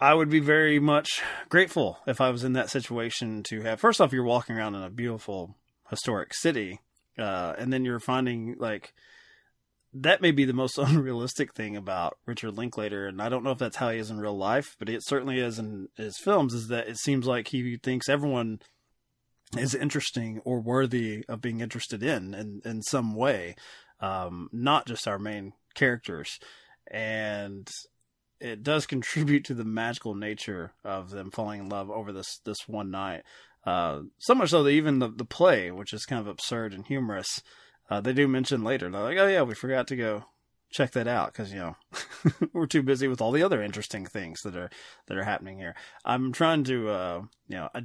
i 0.00 0.14
would 0.14 0.30
be 0.30 0.40
very 0.40 0.78
much 0.78 1.22
grateful 1.48 1.98
if 2.06 2.20
i 2.20 2.30
was 2.30 2.44
in 2.44 2.52
that 2.54 2.70
situation 2.70 3.42
to 3.42 3.62
have 3.62 3.80
first 3.80 4.00
off 4.00 4.12
you're 4.12 4.24
walking 4.24 4.56
around 4.56 4.74
in 4.74 4.82
a 4.82 4.90
beautiful 4.90 5.54
historic 5.88 6.34
city 6.34 6.80
uh, 7.18 7.54
and 7.58 7.72
then 7.72 7.84
you're 7.84 8.00
finding 8.00 8.56
like 8.58 8.94
that 9.92 10.22
may 10.22 10.30
be 10.30 10.44
the 10.44 10.52
most 10.52 10.78
unrealistic 10.78 11.54
thing 11.54 11.76
about 11.76 12.18
Richard 12.26 12.56
Linklater, 12.56 13.06
and 13.06 13.20
I 13.20 13.28
don't 13.28 13.44
know 13.44 13.50
if 13.50 13.58
that's 13.58 13.76
how 13.76 13.90
he 13.90 13.98
is 13.98 14.10
in 14.10 14.20
real 14.20 14.36
life, 14.36 14.76
but 14.78 14.88
it 14.88 15.04
certainly 15.04 15.40
is 15.40 15.58
in 15.58 15.88
his 15.96 16.18
films. 16.18 16.54
Is 16.54 16.68
that 16.68 16.88
it 16.88 16.98
seems 16.98 17.26
like 17.26 17.48
he 17.48 17.76
thinks 17.76 18.08
everyone 18.08 18.60
is 19.56 19.74
interesting 19.74 20.40
or 20.44 20.60
worthy 20.60 21.24
of 21.28 21.40
being 21.40 21.60
interested 21.60 22.02
in, 22.02 22.34
in 22.34 22.62
in 22.64 22.82
some 22.82 23.14
way, 23.14 23.56
um, 24.00 24.48
not 24.52 24.86
just 24.86 25.08
our 25.08 25.18
main 25.18 25.52
characters, 25.74 26.38
and 26.90 27.68
it 28.40 28.62
does 28.62 28.86
contribute 28.86 29.44
to 29.44 29.54
the 29.54 29.64
magical 29.64 30.14
nature 30.14 30.72
of 30.84 31.10
them 31.10 31.30
falling 31.30 31.60
in 31.60 31.68
love 31.68 31.90
over 31.90 32.12
this 32.12 32.40
this 32.44 32.68
one 32.68 32.90
night. 32.90 33.22
Uh, 33.64 34.00
so 34.18 34.34
much 34.34 34.50
so 34.50 34.62
that 34.62 34.70
even 34.70 34.98
the 34.98 35.08
the 35.08 35.24
play, 35.24 35.70
which 35.70 35.92
is 35.92 36.06
kind 36.06 36.20
of 36.20 36.26
absurd 36.26 36.72
and 36.72 36.86
humorous, 36.86 37.42
uh, 37.90 38.00
they 38.00 38.12
do 38.12 38.26
mention 38.26 38.64
later. 38.64 38.90
They're 38.90 39.02
like, 39.02 39.18
"Oh 39.18 39.26
yeah, 39.26 39.42
we 39.42 39.54
forgot 39.54 39.86
to 39.88 39.96
go 39.96 40.24
check 40.70 40.92
that 40.92 41.08
out 41.08 41.32
because 41.32 41.52
you 41.52 41.58
know 41.58 41.76
we're 42.52 42.66
too 42.66 42.82
busy 42.82 43.08
with 43.08 43.20
all 43.20 43.32
the 43.32 43.42
other 43.42 43.62
interesting 43.62 44.06
things 44.06 44.40
that 44.42 44.56
are 44.56 44.70
that 45.06 45.16
are 45.18 45.24
happening 45.24 45.58
here." 45.58 45.74
I'm 46.04 46.32
trying 46.32 46.64
to, 46.64 46.88
uh, 46.88 47.22
you 47.48 47.56
know, 47.56 47.68
I 47.74 47.82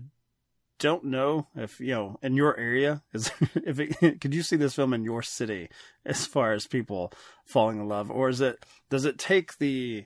don't 0.80 1.06
know 1.06 1.48
if 1.56 1.80
you 1.80 1.92
know 1.92 2.18
in 2.22 2.36
your 2.36 2.58
area 2.58 3.04
is 3.14 3.32
if 3.56 3.80
it, 3.80 4.20
could 4.22 4.34
you 4.34 4.44
see 4.44 4.56
this 4.56 4.76
film 4.76 4.94
in 4.94 5.04
your 5.04 5.22
city 5.22 5.70
as 6.06 6.26
far 6.26 6.54
as 6.54 6.68
people 6.68 7.12
falling 7.46 7.80
in 7.80 7.88
love, 7.88 8.10
or 8.10 8.30
is 8.30 8.40
it 8.42 8.64
does 8.90 9.06
it 9.06 9.18
take 9.18 9.58
the 9.58 10.06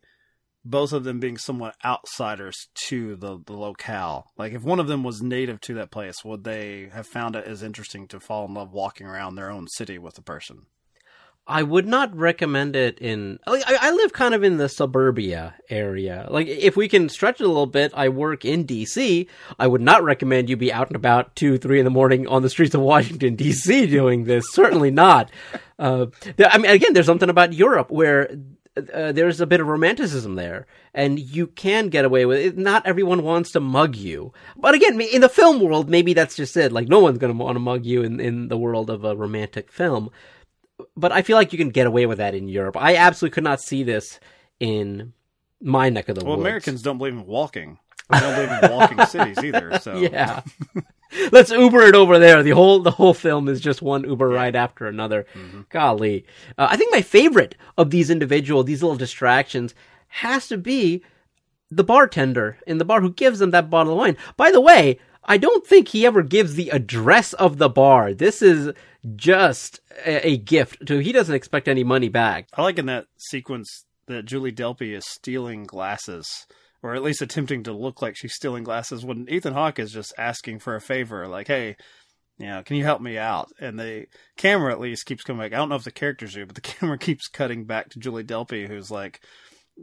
both 0.65 0.93
of 0.93 1.03
them 1.03 1.19
being 1.19 1.37
somewhat 1.37 1.75
outsiders 1.83 2.67
to 2.87 3.15
the, 3.15 3.39
the 3.45 3.53
locale. 3.53 4.31
Like 4.37 4.53
if 4.53 4.63
one 4.63 4.79
of 4.79 4.87
them 4.87 5.03
was 5.03 5.21
native 5.21 5.61
to 5.61 5.75
that 5.75 5.91
place, 5.91 6.23
would 6.23 6.43
they 6.43 6.89
have 6.93 7.07
found 7.07 7.35
it 7.35 7.45
as 7.45 7.63
interesting 7.63 8.07
to 8.09 8.19
fall 8.19 8.45
in 8.45 8.53
love 8.53 8.71
walking 8.71 9.07
around 9.07 9.35
their 9.35 9.51
own 9.51 9.67
city 9.67 9.97
with 9.97 10.17
a 10.17 10.21
person? 10.23 10.65
I 11.49 11.63
would 11.63 11.87
not 11.87 12.15
recommend 12.15 12.75
it 12.75 12.99
in. 12.99 13.39
Like, 13.47 13.63
I, 13.65 13.89
I 13.89 13.91
live 13.91 14.13
kind 14.13 14.35
of 14.35 14.43
in 14.43 14.57
the 14.57 14.69
suburbia 14.69 15.55
area. 15.67 16.27
Like, 16.29 16.45
if 16.45 16.77
we 16.77 16.87
can 16.87 17.09
stretch 17.09 17.41
it 17.41 17.45
a 17.45 17.47
little 17.47 17.65
bit, 17.65 17.91
I 17.95 18.09
work 18.09 18.45
in 18.45 18.65
D.C. 18.65 19.27
I 19.57 19.67
would 19.67 19.81
not 19.81 20.03
recommend 20.03 20.47
you 20.47 20.57
be 20.57 20.71
out 20.71 20.87
and 20.87 20.95
about 20.95 21.35
two, 21.35 21.57
three 21.57 21.79
in 21.79 21.85
the 21.85 21.89
morning 21.89 22.27
on 22.27 22.43
the 22.43 22.51
streets 22.51 22.75
of 22.75 22.81
Washington 22.81 23.35
D.C. 23.35 23.87
doing 23.87 24.25
this. 24.25 24.45
Certainly 24.51 24.91
not. 24.91 25.31
Uh, 25.79 26.07
I 26.45 26.57
mean, 26.57 26.69
again, 26.69 26.91
there's 26.91 27.05
something 27.05 27.29
about 27.29 27.53
Europe 27.53 27.89
where 27.89 28.29
uh, 28.93 29.11
there's 29.11 29.41
a 29.41 29.47
bit 29.47 29.59
of 29.59 29.67
romanticism 29.67 30.35
there, 30.35 30.67
and 30.93 31.19
you 31.19 31.47
can 31.47 31.89
get 31.89 32.05
away 32.05 32.25
with 32.25 32.39
it. 32.39 32.57
Not 32.57 32.85
everyone 32.85 33.23
wants 33.23 33.51
to 33.51 33.59
mug 33.59 33.95
you, 33.95 34.33
but 34.55 34.75
again, 34.75 34.99
in 35.01 35.21
the 35.21 35.29
film 35.29 35.59
world, 35.61 35.89
maybe 35.89 36.13
that's 36.13 36.35
just 36.35 36.55
it. 36.57 36.71
Like, 36.71 36.87
no 36.87 36.99
one's 36.99 37.17
going 37.17 37.35
to 37.35 37.43
want 37.43 37.55
to 37.55 37.59
mug 37.59 37.85
you 37.85 38.03
in 38.03 38.19
in 38.19 38.47
the 38.47 38.57
world 38.57 38.89
of 38.89 39.03
a 39.03 39.15
romantic 39.15 39.71
film 39.71 40.09
but 40.95 41.11
I 41.11 41.21
feel 41.21 41.35
like 41.35 41.51
you 41.51 41.57
can 41.57 41.69
get 41.69 41.87
away 41.87 42.05
with 42.05 42.19
that 42.19 42.35
in 42.35 42.47
Europe. 42.47 42.77
I 42.77 42.95
absolutely 42.95 43.33
could 43.33 43.43
not 43.43 43.61
see 43.61 43.83
this 43.83 44.19
in 44.59 45.13
my 45.61 45.89
neck 45.89 46.09
of 46.09 46.15
the 46.15 46.23
Well, 46.25 46.37
woods. 46.37 46.45
Americans 46.45 46.81
don't 46.81 46.97
believe 46.97 47.13
in 47.13 47.25
walking. 47.25 47.79
I 48.09 48.19
don't 48.19 48.35
believe 48.35 48.63
in 48.63 48.71
walking 48.71 49.05
cities 49.05 49.43
either. 49.43 49.79
So 49.79 49.97
Yeah. 49.97 50.41
Let's 51.31 51.49
Uber 51.51 51.81
it 51.81 51.95
over 51.95 52.19
there. 52.19 52.43
The 52.43 52.51
whole 52.51 52.79
the 52.79 52.91
whole 52.91 53.13
film 53.13 53.47
is 53.47 53.59
just 53.59 53.81
one 53.81 54.03
Uber 54.03 54.27
ride 54.27 54.55
after 54.55 54.85
another. 54.87 55.25
Golly, 55.69 56.25
uh, 56.57 56.67
I 56.69 56.77
think 56.77 56.91
my 56.91 57.01
favorite 57.01 57.55
of 57.77 57.89
these 57.89 58.09
individual 58.09 58.63
these 58.63 58.83
little 58.83 58.97
distractions 58.97 59.73
has 60.09 60.47
to 60.49 60.57
be 60.57 61.03
the 61.71 61.83
bartender 61.83 62.57
in 62.67 62.77
the 62.77 62.85
bar 62.85 63.01
who 63.01 63.11
gives 63.11 63.39
them 63.39 63.51
that 63.51 63.69
bottle 63.69 63.93
of 63.93 63.99
wine. 63.99 64.17
By 64.37 64.51
the 64.51 64.61
way, 64.61 64.99
I 65.23 65.37
don't 65.37 65.65
think 65.65 65.89
he 65.89 66.05
ever 66.05 66.23
gives 66.23 66.55
the 66.55 66.69
address 66.69 67.33
of 67.33 67.57
the 67.57 67.69
bar. 67.69 68.13
This 68.13 68.41
is 68.41 68.73
just 69.15 69.79
a, 70.05 70.27
a 70.29 70.37
gift 70.37 70.85
to. 70.87 70.99
He 70.99 71.11
doesn't 71.11 71.35
expect 71.35 71.67
any 71.67 71.83
money 71.83 72.09
back. 72.09 72.49
I 72.53 72.61
like 72.63 72.77
in 72.79 72.85
that 72.87 73.07
sequence 73.17 73.85
that 74.07 74.25
Julie 74.25 74.51
Delpy 74.51 74.95
is 74.95 75.05
stealing 75.07 75.65
glasses, 75.65 76.47
or 76.81 76.95
at 76.95 77.03
least 77.03 77.21
attempting 77.21 77.63
to 77.63 77.73
look 77.73 78.01
like 78.01 78.15
she's 78.15 78.33
stealing 78.33 78.63
glasses, 78.63 79.03
when 79.05 79.27
Ethan 79.29 79.53
Hawke 79.53 79.79
is 79.79 79.91
just 79.91 80.13
asking 80.17 80.59
for 80.59 80.75
a 80.75 80.81
favor, 80.81 81.27
like, 81.27 81.47
"Hey, 81.47 81.75
you 82.37 82.47
know, 82.47 82.63
can 82.63 82.77
you 82.77 82.83
help 82.83 83.01
me 83.01 83.17
out?" 83.17 83.49
And 83.59 83.79
the 83.79 84.05
camera 84.37 84.71
at 84.71 84.79
least 84.79 85.05
keeps 85.05 85.23
coming 85.23 85.41
back. 85.41 85.53
I 85.53 85.57
don't 85.57 85.69
know 85.69 85.75
if 85.75 85.83
the 85.83 85.91
characters 85.91 86.33
do, 86.33 86.45
but 86.45 86.55
the 86.55 86.61
camera 86.61 86.97
keeps 86.97 87.27
cutting 87.27 87.65
back 87.65 87.89
to 87.89 87.99
Julie 87.99 88.23
Delpy, 88.23 88.67
who's 88.67 88.91
like 88.91 89.21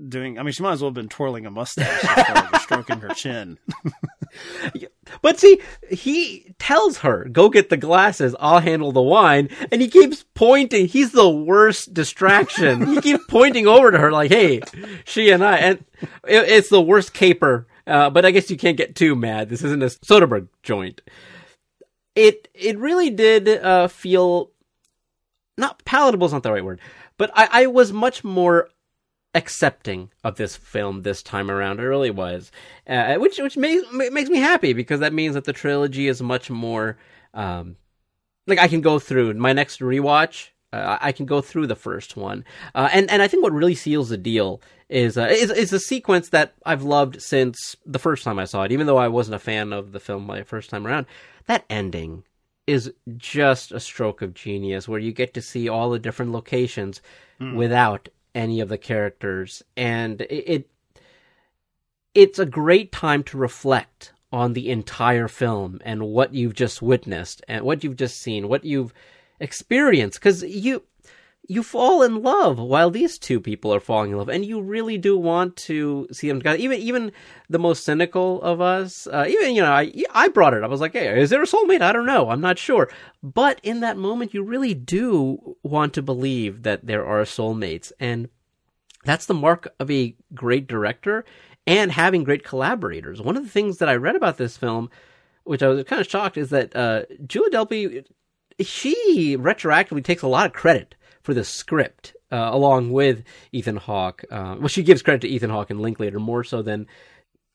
doing. 0.09 0.39
I 0.39 0.43
mean, 0.43 0.53
she 0.53 0.63
might 0.63 0.73
as 0.73 0.83
well 0.83 0.91
have 0.91 0.95
been 0.95 1.09
twirling 1.09 1.47
a 1.47 1.51
mustache, 1.51 2.63
stroking 2.63 3.01
her 3.01 3.11
chin. 3.11 3.59
But 5.23 5.39
see, 5.39 5.61
he 5.91 6.55
tells 6.59 6.99
her, 6.99 7.25
go 7.25 7.49
get 7.49 7.71
the 7.71 7.77
glasses, 7.77 8.35
I'll 8.41 8.61
handle 8.61 8.93
the 8.93 9.03
wine. 9.03 9.49
And 9.71 9.81
he 9.81 9.89
keeps 9.89 10.25
pointing. 10.35 10.87
He's 10.87 11.13
the 11.13 11.29
worst 11.29 11.95
distraction. 11.95 12.87
he 12.87 13.01
keeps 13.01 13.25
pointing 13.29 13.67
over 13.67 13.91
to 13.91 13.99
her 13.99 14.13
like, 14.13 14.31
hey, 14.31 14.63
she 15.05 15.31
and 15.31 15.45
I. 15.45 15.57
And 15.57 15.85
it, 16.27 16.49
it's 16.49 16.69
the 16.69 16.83
worst 16.83 17.13
caper. 17.13 17.67
Uh, 17.87 18.11
but 18.11 18.25
I 18.25 18.33
guess 18.33 18.51
you 18.51 18.57
can't 18.57 18.77
get 18.77 18.97
too 18.97 19.15
mad. 19.15 19.49
This 19.49 19.63
isn't 19.63 19.83
a 19.83 19.87
Soderbergh 19.87 20.49
joint. 20.63 21.03
It, 22.15 22.49
it 22.55 22.79
really 22.79 23.11
did, 23.11 23.49
uh, 23.49 23.89
feel 23.89 24.51
not 25.59 25.85
palatable 25.85 26.27
is 26.27 26.33
not 26.33 26.43
the 26.43 26.53
right 26.53 26.65
word, 26.65 26.81
but 27.19 27.31
I, 27.35 27.49
I 27.51 27.67
was 27.67 27.93
much 27.93 28.25
more 28.25 28.69
accepting 29.37 30.11
of 30.25 30.37
this 30.37 30.57
film 30.57 31.03
this 31.03 31.23
time 31.23 31.51
around. 31.51 31.79
It 31.79 31.85
really 31.85 32.11
was, 32.11 32.51
uh, 32.89 33.17
which 33.17 33.39
which 33.39 33.57
makes 33.57 33.85
makes 33.93 34.31
me 34.31 34.39
happy 34.39 34.73
because 34.73 35.01
that 35.01 35.13
means 35.13 35.35
that 35.35 35.45
the 35.45 35.53
trilogy 35.53 36.09
is 36.09 36.23
much 36.23 36.51
more 36.51 36.97
um, 37.35 37.77
like 38.47 38.59
I 38.59 38.69
can 38.69 38.81
go 38.81 38.99
through 38.99 39.35
my 39.35 39.53
next 39.53 39.81
rewatch. 39.81 40.49
Uh, 40.73 40.99
I 41.01 41.13
can 41.13 41.27
go 41.27 41.41
through 41.41 41.69
the 41.69 41.77
first 41.77 42.17
one, 42.17 42.45
uh, 42.75 42.89
and 42.93 43.09
and 43.11 43.23
I 43.23 43.29
think 43.29 43.43
what 43.43 43.53
really 43.53 43.77
seals 43.77 44.09
the 44.09 44.17
deal 44.17 44.61
is, 44.89 45.17
uh, 45.17 45.29
is 45.31 45.51
is 45.51 45.73
a 45.73 45.79
sequence 45.79 46.31
that 46.31 46.55
I've 46.65 46.83
loved 46.83 47.23
since 47.23 47.77
the 47.87 48.01
first 48.01 48.25
time 48.25 48.39
I 48.39 48.47
saw 48.47 48.65
it. 48.65 48.73
Even 48.73 48.87
though 48.87 48.97
I 48.97 49.09
wasn't 49.09 49.37
a 49.37 49.39
fan 49.39 49.73
of 49.73 49.93
the 49.93 50.01
film 50.01 50.27
my 50.27 50.43
first 50.43 50.71
time 50.71 50.87
around, 50.87 51.07
that 51.47 51.65
ending 51.71 52.25
is 52.67 52.93
just 53.17 53.71
a 53.71 53.79
stroke 53.79 54.23
of 54.23 54.35
genius, 54.35 54.89
where 54.89 54.99
you 54.99 55.13
get 55.13 55.35
to 55.35 55.43
see 55.43 55.69
all 55.69 55.91
the 55.91 56.01
different 56.01 56.33
locations 56.33 57.01
without 57.55 58.09
any 58.37 58.61
of 58.61 58.69
the 58.69 58.79
characters, 58.79 59.63
and 59.77 60.21
it, 60.21 60.45
it 60.47 60.71
it's 62.15 62.39
a 62.39 62.47
great 62.47 62.93
time 62.93 63.23
to 63.25 63.37
reflect 63.39 64.13
on 64.33 64.53
the 64.53 64.71
entire 64.71 65.29
film 65.29 65.81
and 65.85 66.03
what 66.03 66.35
you've 66.35 66.55
just 66.55 66.83
witnessed 66.83 67.43
and 67.49 67.65
what 67.65 67.83
you've 67.83 67.97
just 67.97 68.21
seen, 68.21 68.49
what 68.49 68.65
you've 68.65 68.93
experienced, 69.41 70.19
because 70.19 70.43
you 70.43 70.83
you 71.49 71.63
fall 71.63 72.03
in 72.03 72.23
love 72.23 72.59
while 72.59 72.91
these 72.91 73.19
two 73.19 73.41
people 73.41 73.73
are 73.73 73.81
falling 73.81 74.11
in 74.11 74.19
love, 74.19 74.29
and 74.29 74.45
you 74.45 74.61
really 74.61 74.99
do 74.99 75.17
want 75.17 75.57
to 75.57 76.09
see 76.13 76.29
them 76.29 76.39
together. 76.39 76.59
Even 76.59 76.81
even 76.81 77.13
the 77.49 77.59
most 77.59 77.85
cynical 77.85 78.43
of 78.43 78.61
us, 78.61 79.07
uh, 79.07 79.25
even 79.29 79.55
you 79.55 79.63
know, 79.63 79.73
I 79.73 79.93
I 80.13 80.29
brought 80.29 80.55
it. 80.55 80.65
I 80.65 80.69
was 80.69 80.81
like, 80.81 80.93
"Hey, 80.93 81.21
is 81.21 81.31
there 81.31 81.43
a 81.43 81.47
soulmate? 81.47 81.83
I 81.83 81.93
don't 81.93 82.07
know. 82.07 82.31
I'm 82.31 82.41
not 82.41 82.59
sure." 82.59 82.89
But 83.23 83.61
in 83.63 83.81
that 83.81 83.97
moment, 83.97 84.35
you 84.35 84.43
really 84.43 84.75
do 84.75 85.57
want 85.63 85.95
to 85.95 86.03
believe 86.03 86.63
that 86.65 86.87
there 86.87 87.07
are 87.07 87.23
soulmates, 87.23 87.93
and 88.01 88.29
that's 89.05 89.27
the 89.27 89.35
mark 89.35 89.69
of 89.79 89.91
a 89.91 90.17
great 90.35 90.67
director 90.67 91.25
and 91.67 91.93
having 91.93 92.25
great 92.25 92.45
collaborators. 92.45 93.21
One 93.23 93.37
of 93.37 93.45
the 93.45 93.51
things 93.51 93.79
that 93.79 93.89
I 93.89 93.95
read 93.95 94.17
about 94.17 94.37
this 94.37 94.57
film, 94.57 94.91
which 95.45 95.63
I 95.63 95.69
was 95.69 95.85
kind 95.85 96.01
of 96.01 96.09
shocked, 96.09 96.37
is 96.37 96.51
that 96.51 96.75
uh, 96.75 97.03
Julia 97.27 97.51
Delpy, 97.51 98.05
she 98.61 99.37
retroactively 99.37 100.03
takes 100.03 100.23
a 100.23 100.29
lot 100.29 100.47
of 100.47 100.53
credit 100.53 100.97
for 101.27 101.35
the 101.35 101.45
script, 101.45 102.15
uh, 102.31 102.51
along 102.53 102.93
with 102.93 103.25
Ethan 103.51 103.77
Hawke. 103.77 104.25
Uh, 104.31 104.55
well, 104.61 104.69
she 104.69 104.85
gives 104.85 105.03
credit 105.03 105.23
to 105.23 105.29
Ethan 105.29 105.51
Hawke 105.51 105.71
and 105.71 105.81
Linklater 105.81 106.21
more 106.21 106.45
so 106.45 106.63
than 106.63 106.87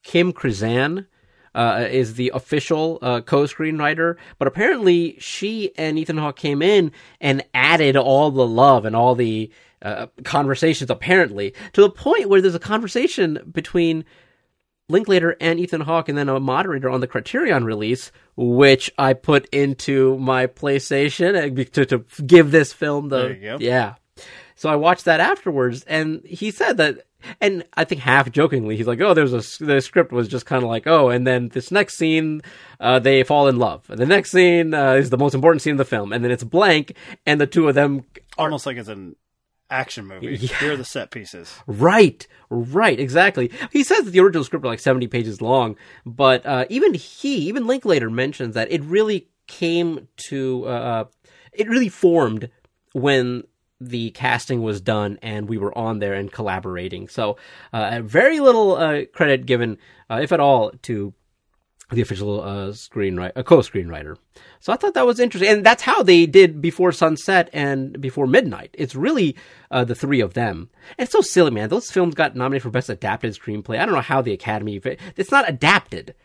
Kim 0.04 0.34
Krizan. 0.34 1.08
Uh, 1.54 1.86
is 1.92 2.14
the 2.14 2.32
official 2.34 2.98
uh, 3.02 3.20
co-screenwriter, 3.20 4.16
but 4.40 4.48
apparently 4.48 5.18
she 5.20 5.74
and 5.78 6.00
Ethan 6.00 6.18
Hawke 6.18 6.38
came 6.38 6.62
in 6.62 6.94
and 7.20 7.44
added 7.54 7.98
all 7.98 8.32
the 8.32 8.48
love 8.48 8.86
and 8.86 8.96
all 8.96 9.16
the 9.16 9.52
uh, 9.82 10.08
conversations, 10.24 10.90
apparently 10.90 11.54
to 11.74 11.82
the 11.82 11.90
point 11.90 12.30
where 12.30 12.40
there's 12.40 12.56
a 12.56 12.60
conversation 12.60 13.38
between 13.52 14.06
Linklater 14.92 15.36
and 15.40 15.60
Ethan 15.60 15.82
Hawke, 15.82 16.10
and 16.10 16.18
then 16.18 16.30
a 16.30 16.40
moderator 16.40 16.90
on 16.90 17.02
the 17.02 17.08
Criterion 17.08 17.64
release, 17.64 18.12
which 18.36 18.92
I 18.98 19.14
put 19.14 19.48
into 19.54 20.18
my 20.18 20.48
PlayStation 20.48 21.36
uh, 21.36 21.64
to, 21.72 21.86
to 21.86 22.24
give 22.24 22.52
this 22.52 22.74
film 22.74 23.10
the 23.10 23.18
There 23.18 23.34
you 23.34 23.42
go. 23.42 23.58
yeah. 23.60 23.96
So 24.56 24.70
I 24.70 24.76
watched 24.76 25.06
that 25.06 25.20
afterwards, 25.20 25.84
and 25.86 26.24
he 26.24 26.52
said 26.52 26.78
that, 26.78 27.08
and 27.40 27.64
I 27.74 27.84
think 27.84 28.02
half 28.02 28.32
jokingly, 28.32 28.78
he's 28.78 28.86
like, 28.86 29.02
"Oh, 29.02 29.16
there's 29.16 29.34
a 29.34 29.64
the 29.64 29.82
script 29.82 30.12
was 30.12 30.28
just 30.28 30.46
kind 30.46 30.62
of 30.62 30.70
like, 30.70 30.86
oh, 30.86 31.10
and 31.10 31.26
then 31.26 31.50
this 31.50 31.72
next 31.72 31.98
scene, 31.98 32.42
uh, 32.80 33.00
they 33.00 33.24
fall 33.24 33.48
in 33.48 33.58
love. 33.58 33.90
And 33.90 33.98
the 33.98 34.06
next 34.06 34.32
scene 34.32 34.76
uh, 34.76 34.94
is 34.94 35.10
the 35.10 35.18
most 35.18 35.34
important 35.34 35.64
scene 35.64 35.74
of 35.74 35.78
the 35.80 35.86
film, 35.86 36.14
and 36.14 36.24
then 36.24 36.32
it's 36.32 36.44
blank, 36.44 36.96
and 37.26 37.42
the 37.42 37.48
two 37.48 37.68
of 37.68 37.74
them 37.74 38.04
Almost 38.38 38.66
like 38.68 38.78
it's 38.78 38.88
an 38.88 39.16
action 39.72 40.06
movie. 40.08 40.38
Yeah. 40.42 40.58
Here 40.58 40.74
are 40.74 40.78
the 40.78 40.86
set 40.86 41.12
pieces. 41.12 41.54
Right, 41.68 42.26
right, 42.50 43.00
exactly. 43.00 43.52
He 43.72 43.84
says 43.84 44.06
that 44.06 44.12
the 44.12 44.20
original 44.20 44.44
script 44.44 44.66
are 44.66 44.70
like 44.70 44.80
70 44.80 45.08
pages 45.08 45.42
long, 45.42 45.76
but 46.06 46.46
uh, 46.46 46.66
even 46.70 46.94
he, 46.94 47.36
even 47.48 47.68
Linklater 47.68 48.10
mentions 48.10 48.56
that 48.56 48.72
it 48.72 48.82
really 48.84 49.28
came 49.48 50.08
to, 50.28 50.66
uh, 50.66 51.06
it 51.54 51.68
really 51.68 51.90
formed 51.90 52.50
when 52.94 53.44
the 53.80 54.12
casting 54.12 54.62
was 54.62 54.80
done 54.80 55.18
and 55.22 55.50
we 55.50 55.58
were 55.58 55.76
on 55.78 56.00
there 56.00 56.14
and 56.14 56.32
collaborating. 56.32 57.08
So, 57.08 57.38
uh, 57.74 58.02
very 58.04 58.40
little 58.40 58.76
uh, 58.76 59.06
credit 59.14 59.46
given, 59.46 59.78
uh, 60.10 60.20
if 60.22 60.32
at 60.32 60.40
all, 60.40 60.72
to 60.84 61.14
the 61.92 62.02
official 62.02 62.42
uh, 62.42 62.70
screenwriter, 62.70 63.34
a 63.36 63.44
co-screenwriter. 63.44 64.18
So 64.60 64.72
I 64.72 64.78
thought 64.78 64.94
that 64.94 65.06
was 65.06 65.20
interesting, 65.20 65.50
and 65.50 65.66
that's 65.66 65.84
how 65.84 66.04
they 66.04 66.26
did 66.26 66.62
before 66.62 66.92
sunset 66.92 67.50
and 67.52 68.00
before 68.00 68.28
midnight. 68.28 68.76
It's 68.78 68.96
really 68.96 69.36
uh, 69.70 69.84
the 69.84 69.96
three 69.96 70.22
of 70.22 70.34
them, 70.34 70.70
and 70.98 71.06
it's 71.06 71.12
so 71.12 71.22
silly, 71.22 71.52
man. 71.52 71.70
Those 71.70 71.92
films 71.92 72.16
got 72.16 72.36
nominated 72.36 72.64
for 72.64 72.70
best 72.70 72.90
adapted 72.90 73.34
screenplay. 73.34 73.80
I 73.80 73.86
don't 73.86 73.96
know 73.96 74.02
how 74.02 74.22
the 74.22 74.34
Academy. 74.34 74.80
It's 75.18 75.32
not 75.32 75.50
adapted. 75.50 76.16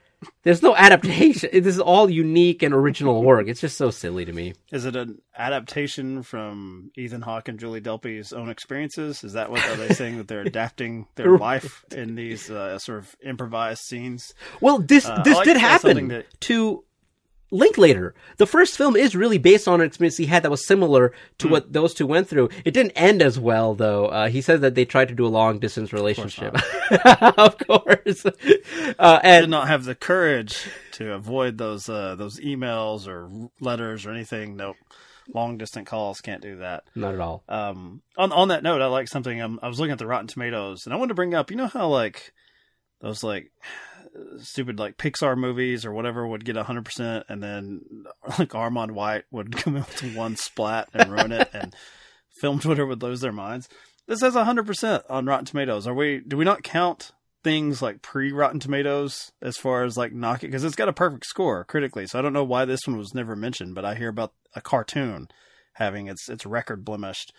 There's 0.42 0.62
no 0.62 0.76
adaptation. 0.76 1.50
This 1.52 1.66
is 1.74 1.80
all 1.80 2.08
unique 2.08 2.62
and 2.62 2.72
original 2.74 3.22
work. 3.22 3.48
It's 3.48 3.60
just 3.60 3.76
so 3.76 3.90
silly 3.90 4.24
to 4.24 4.32
me. 4.32 4.54
Is 4.70 4.84
it 4.84 4.94
an 4.96 5.20
adaptation 5.36 6.22
from 6.22 6.90
Ethan 6.96 7.22
Hawke 7.22 7.48
and 7.48 7.58
Julie 7.58 7.80
Delpy's 7.80 8.32
own 8.32 8.48
experiences? 8.48 9.24
Is 9.24 9.32
that 9.34 9.50
what 9.50 9.64
are 9.68 9.76
they 9.76 9.88
saying 9.94 10.18
that 10.18 10.28
they're 10.28 10.40
adapting 10.46 11.06
their 11.16 11.36
life 11.36 11.84
in 11.90 12.14
these 12.14 12.50
uh, 12.50 12.78
sort 12.78 12.98
of 12.98 13.16
improvised 13.24 13.82
scenes? 13.82 14.34
Well, 14.60 14.78
this 14.78 15.06
Uh, 15.06 15.22
this 15.22 15.36
like 15.36 15.44
did 15.44 15.56
happen 15.56 16.08
that- 16.08 16.26
to 16.42 16.84
Linklater. 17.50 18.14
The 18.38 18.46
first 18.46 18.76
film 18.76 18.96
is 18.96 19.14
really 19.14 19.38
based 19.38 19.68
on 19.68 19.80
an 19.80 19.86
experience 19.86 20.16
he 20.16 20.26
had 20.26 20.42
that 20.42 20.50
was 20.50 20.66
similar 20.66 21.12
to 21.38 21.48
what 21.48 21.72
those 21.72 21.94
two 21.94 22.06
went 22.06 22.28
through. 22.28 22.48
It 22.64 22.72
didn't 22.74 22.92
end 22.92 23.22
as 23.22 23.38
well, 23.38 23.74
though. 23.74 24.06
Uh, 24.06 24.28
he 24.28 24.40
said 24.40 24.62
that 24.62 24.74
they 24.74 24.84
tried 24.84 25.08
to 25.08 25.14
do 25.14 25.26
a 25.26 25.28
long 25.28 25.58
distance 25.60 25.92
relationship. 25.92 26.56
of 27.04 27.56
course, 27.58 28.26
uh, 28.26 28.30
Did 28.30 28.96
and 28.98 29.50
not 29.50 29.68
have 29.68 29.84
the 29.84 29.94
courage 29.94 30.68
to 30.92 31.12
avoid 31.12 31.56
those 31.58 31.88
uh, 31.88 32.16
those 32.16 32.40
emails 32.40 33.06
or 33.06 33.30
letters 33.60 34.06
or 34.06 34.10
anything. 34.10 34.56
Nope. 34.56 34.76
Long 35.34 35.58
distance 35.58 35.88
calls 35.88 36.20
can't 36.20 36.40
do 36.42 36.58
that. 36.58 36.84
not 36.94 37.14
at 37.14 37.20
all. 37.20 37.42
Um, 37.48 38.00
on 38.16 38.32
on 38.32 38.48
that 38.48 38.62
note, 38.62 38.80
I 38.80 38.86
like 38.86 39.08
something. 39.08 39.40
Um, 39.40 39.58
I 39.62 39.68
was 39.68 39.78
looking 39.80 39.92
at 39.92 39.98
the 39.98 40.06
Rotten 40.06 40.28
Tomatoes, 40.28 40.86
and 40.86 40.92
I 40.94 40.96
wanted 40.96 41.08
to 41.08 41.14
bring 41.14 41.34
up. 41.34 41.50
You 41.50 41.56
know 41.56 41.66
how 41.66 41.88
like 41.88 42.32
those 43.00 43.22
like 43.24 43.50
stupid 44.38 44.78
like 44.78 44.96
Pixar 44.96 45.36
movies 45.36 45.84
or 45.84 45.92
whatever 45.92 46.26
would 46.26 46.44
get 46.44 46.56
hundred 46.56 46.84
percent, 46.84 47.26
and 47.28 47.42
then 47.42 47.82
like 48.38 48.50
Armond 48.50 48.92
White 48.92 49.24
would 49.30 49.56
come 49.56 49.76
in 49.76 49.82
with 49.82 50.16
one 50.16 50.36
splat 50.36 50.88
and 50.92 51.12
ruin 51.12 51.32
it, 51.32 51.48
and 51.52 51.74
film 52.40 52.58
Twitter 52.58 52.86
would 52.86 53.02
lose 53.02 53.20
their 53.20 53.32
minds. 53.32 53.68
This 54.06 54.20
has 54.20 54.34
hundred 54.34 54.66
percent 54.66 55.04
on 55.08 55.26
Rotten 55.26 55.46
Tomatoes. 55.46 55.86
Are 55.86 55.94
we? 55.94 56.20
Do 56.26 56.36
we 56.36 56.44
not 56.44 56.62
count? 56.62 57.12
Things 57.44 57.80
like 57.80 58.02
pre 58.02 58.32
Rotten 58.32 58.58
Tomatoes 58.58 59.30
as 59.40 59.56
far 59.56 59.84
as 59.84 59.96
like 59.96 60.12
knock 60.12 60.42
it 60.42 60.48
because 60.48 60.64
it's 60.64 60.74
got 60.74 60.88
a 60.88 60.92
perfect 60.92 61.26
score 61.26 61.64
critically. 61.64 62.06
So 62.06 62.18
I 62.18 62.22
don't 62.22 62.32
know 62.32 62.42
why 62.42 62.64
this 62.64 62.80
one 62.86 62.98
was 62.98 63.14
never 63.14 63.36
mentioned, 63.36 63.76
but 63.76 63.84
I 63.84 63.94
hear 63.94 64.08
about 64.08 64.32
a 64.56 64.60
cartoon 64.60 65.28
having 65.74 66.08
its 66.08 66.28
its 66.28 66.44
record 66.44 66.84
blemished. 66.84 67.32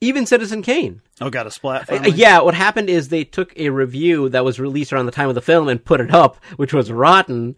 Even 0.00 0.26
Citizen 0.26 0.62
Kane. 0.62 1.02
Oh, 1.20 1.30
got 1.30 1.46
a 1.46 1.50
splat. 1.50 1.82
Uh, 1.82 1.96
Finally? 1.96 2.10
yeah, 2.12 2.40
what 2.40 2.54
happened 2.54 2.88
is 2.88 3.08
they 3.08 3.24
took 3.24 3.56
a 3.58 3.70
review 3.70 4.28
that 4.28 4.44
was 4.44 4.60
released 4.60 4.92
around 4.92 5.06
the 5.06 5.12
time 5.12 5.28
of 5.28 5.34
the 5.34 5.42
film 5.42 5.68
and 5.68 5.84
put 5.84 6.00
it 6.00 6.12
up, 6.12 6.36
which 6.56 6.72
was 6.72 6.92
rotten, 6.92 7.56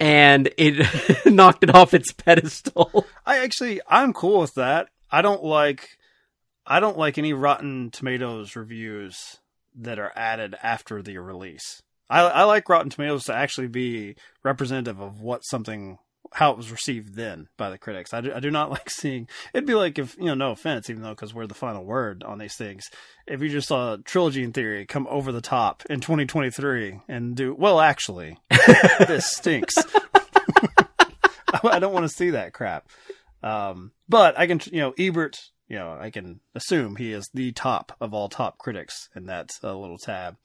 and 0.00 0.50
it 0.56 0.86
knocked 1.26 1.62
it 1.62 1.74
off 1.74 1.94
its 1.94 2.12
pedestal. 2.12 3.06
I 3.26 3.38
actually 3.38 3.80
I'm 3.88 4.12
cool 4.12 4.40
with 4.40 4.54
that. 4.54 4.88
I 5.10 5.22
don't 5.22 5.44
like 5.44 5.98
I 6.66 6.80
don't 6.80 6.98
like 6.98 7.18
any 7.18 7.32
Rotten 7.32 7.90
Tomatoes 7.90 8.56
reviews 8.56 9.38
that 9.74 9.98
are 9.98 10.12
added 10.14 10.54
after 10.62 11.02
the 11.02 11.18
release. 11.18 11.82
I, 12.08 12.20
I 12.20 12.42
like 12.44 12.68
Rotten 12.68 12.90
Tomatoes 12.90 13.24
to 13.24 13.34
actually 13.34 13.68
be 13.68 14.16
representative 14.42 15.00
of 15.00 15.20
what 15.20 15.44
something 15.44 15.98
how 16.34 16.50
it 16.50 16.56
was 16.56 16.70
received 16.70 17.14
then 17.14 17.48
by 17.56 17.70
the 17.70 17.78
critics. 17.78 18.12
I 18.14 18.20
do, 18.20 18.32
I 18.32 18.40
do 18.40 18.50
not 18.50 18.70
like 18.76 18.90
seeing 18.90 19.28
it'd 19.52 19.66
be 19.66 19.74
like 19.74 19.98
if 19.98 20.16
you 20.16 20.24
know 20.24 20.34
no 20.34 20.50
offense 20.52 20.90
even 20.90 21.02
though 21.02 21.10
because 21.10 21.34
we're 21.34 21.46
the 21.46 21.54
final 21.54 21.84
word 21.84 22.22
on 22.22 22.38
these 22.38 22.56
things 22.56 22.90
if 23.26 23.40
you 23.40 23.48
just 23.48 23.68
saw 23.68 23.96
trilogy 24.04 24.42
in 24.42 24.52
theory 24.52 24.86
come 24.86 25.06
over 25.10 25.32
the 25.32 25.40
top 25.40 25.82
in 25.88 26.00
2023 26.00 27.00
and 27.08 27.36
do 27.36 27.54
well 27.54 27.80
actually 27.80 28.38
this 29.06 29.26
stinks 29.26 29.74
I 31.64 31.78
don't 31.78 31.92
want 31.92 32.04
to 32.04 32.14
see 32.14 32.30
that 32.30 32.52
crap. 32.52 32.88
Um, 33.42 33.92
but 34.08 34.38
I 34.38 34.46
can, 34.46 34.60
you 34.66 34.80
know, 34.80 34.94
Ebert, 34.98 35.50
you 35.68 35.76
know, 35.76 35.96
I 35.98 36.10
can 36.10 36.40
assume 36.54 36.96
he 36.96 37.12
is 37.12 37.28
the 37.34 37.52
top 37.52 37.96
of 38.00 38.14
all 38.14 38.28
top 38.28 38.58
critics 38.58 39.08
in 39.14 39.26
that 39.26 39.50
uh, 39.62 39.76
little 39.76 39.98
tab. 39.98 40.36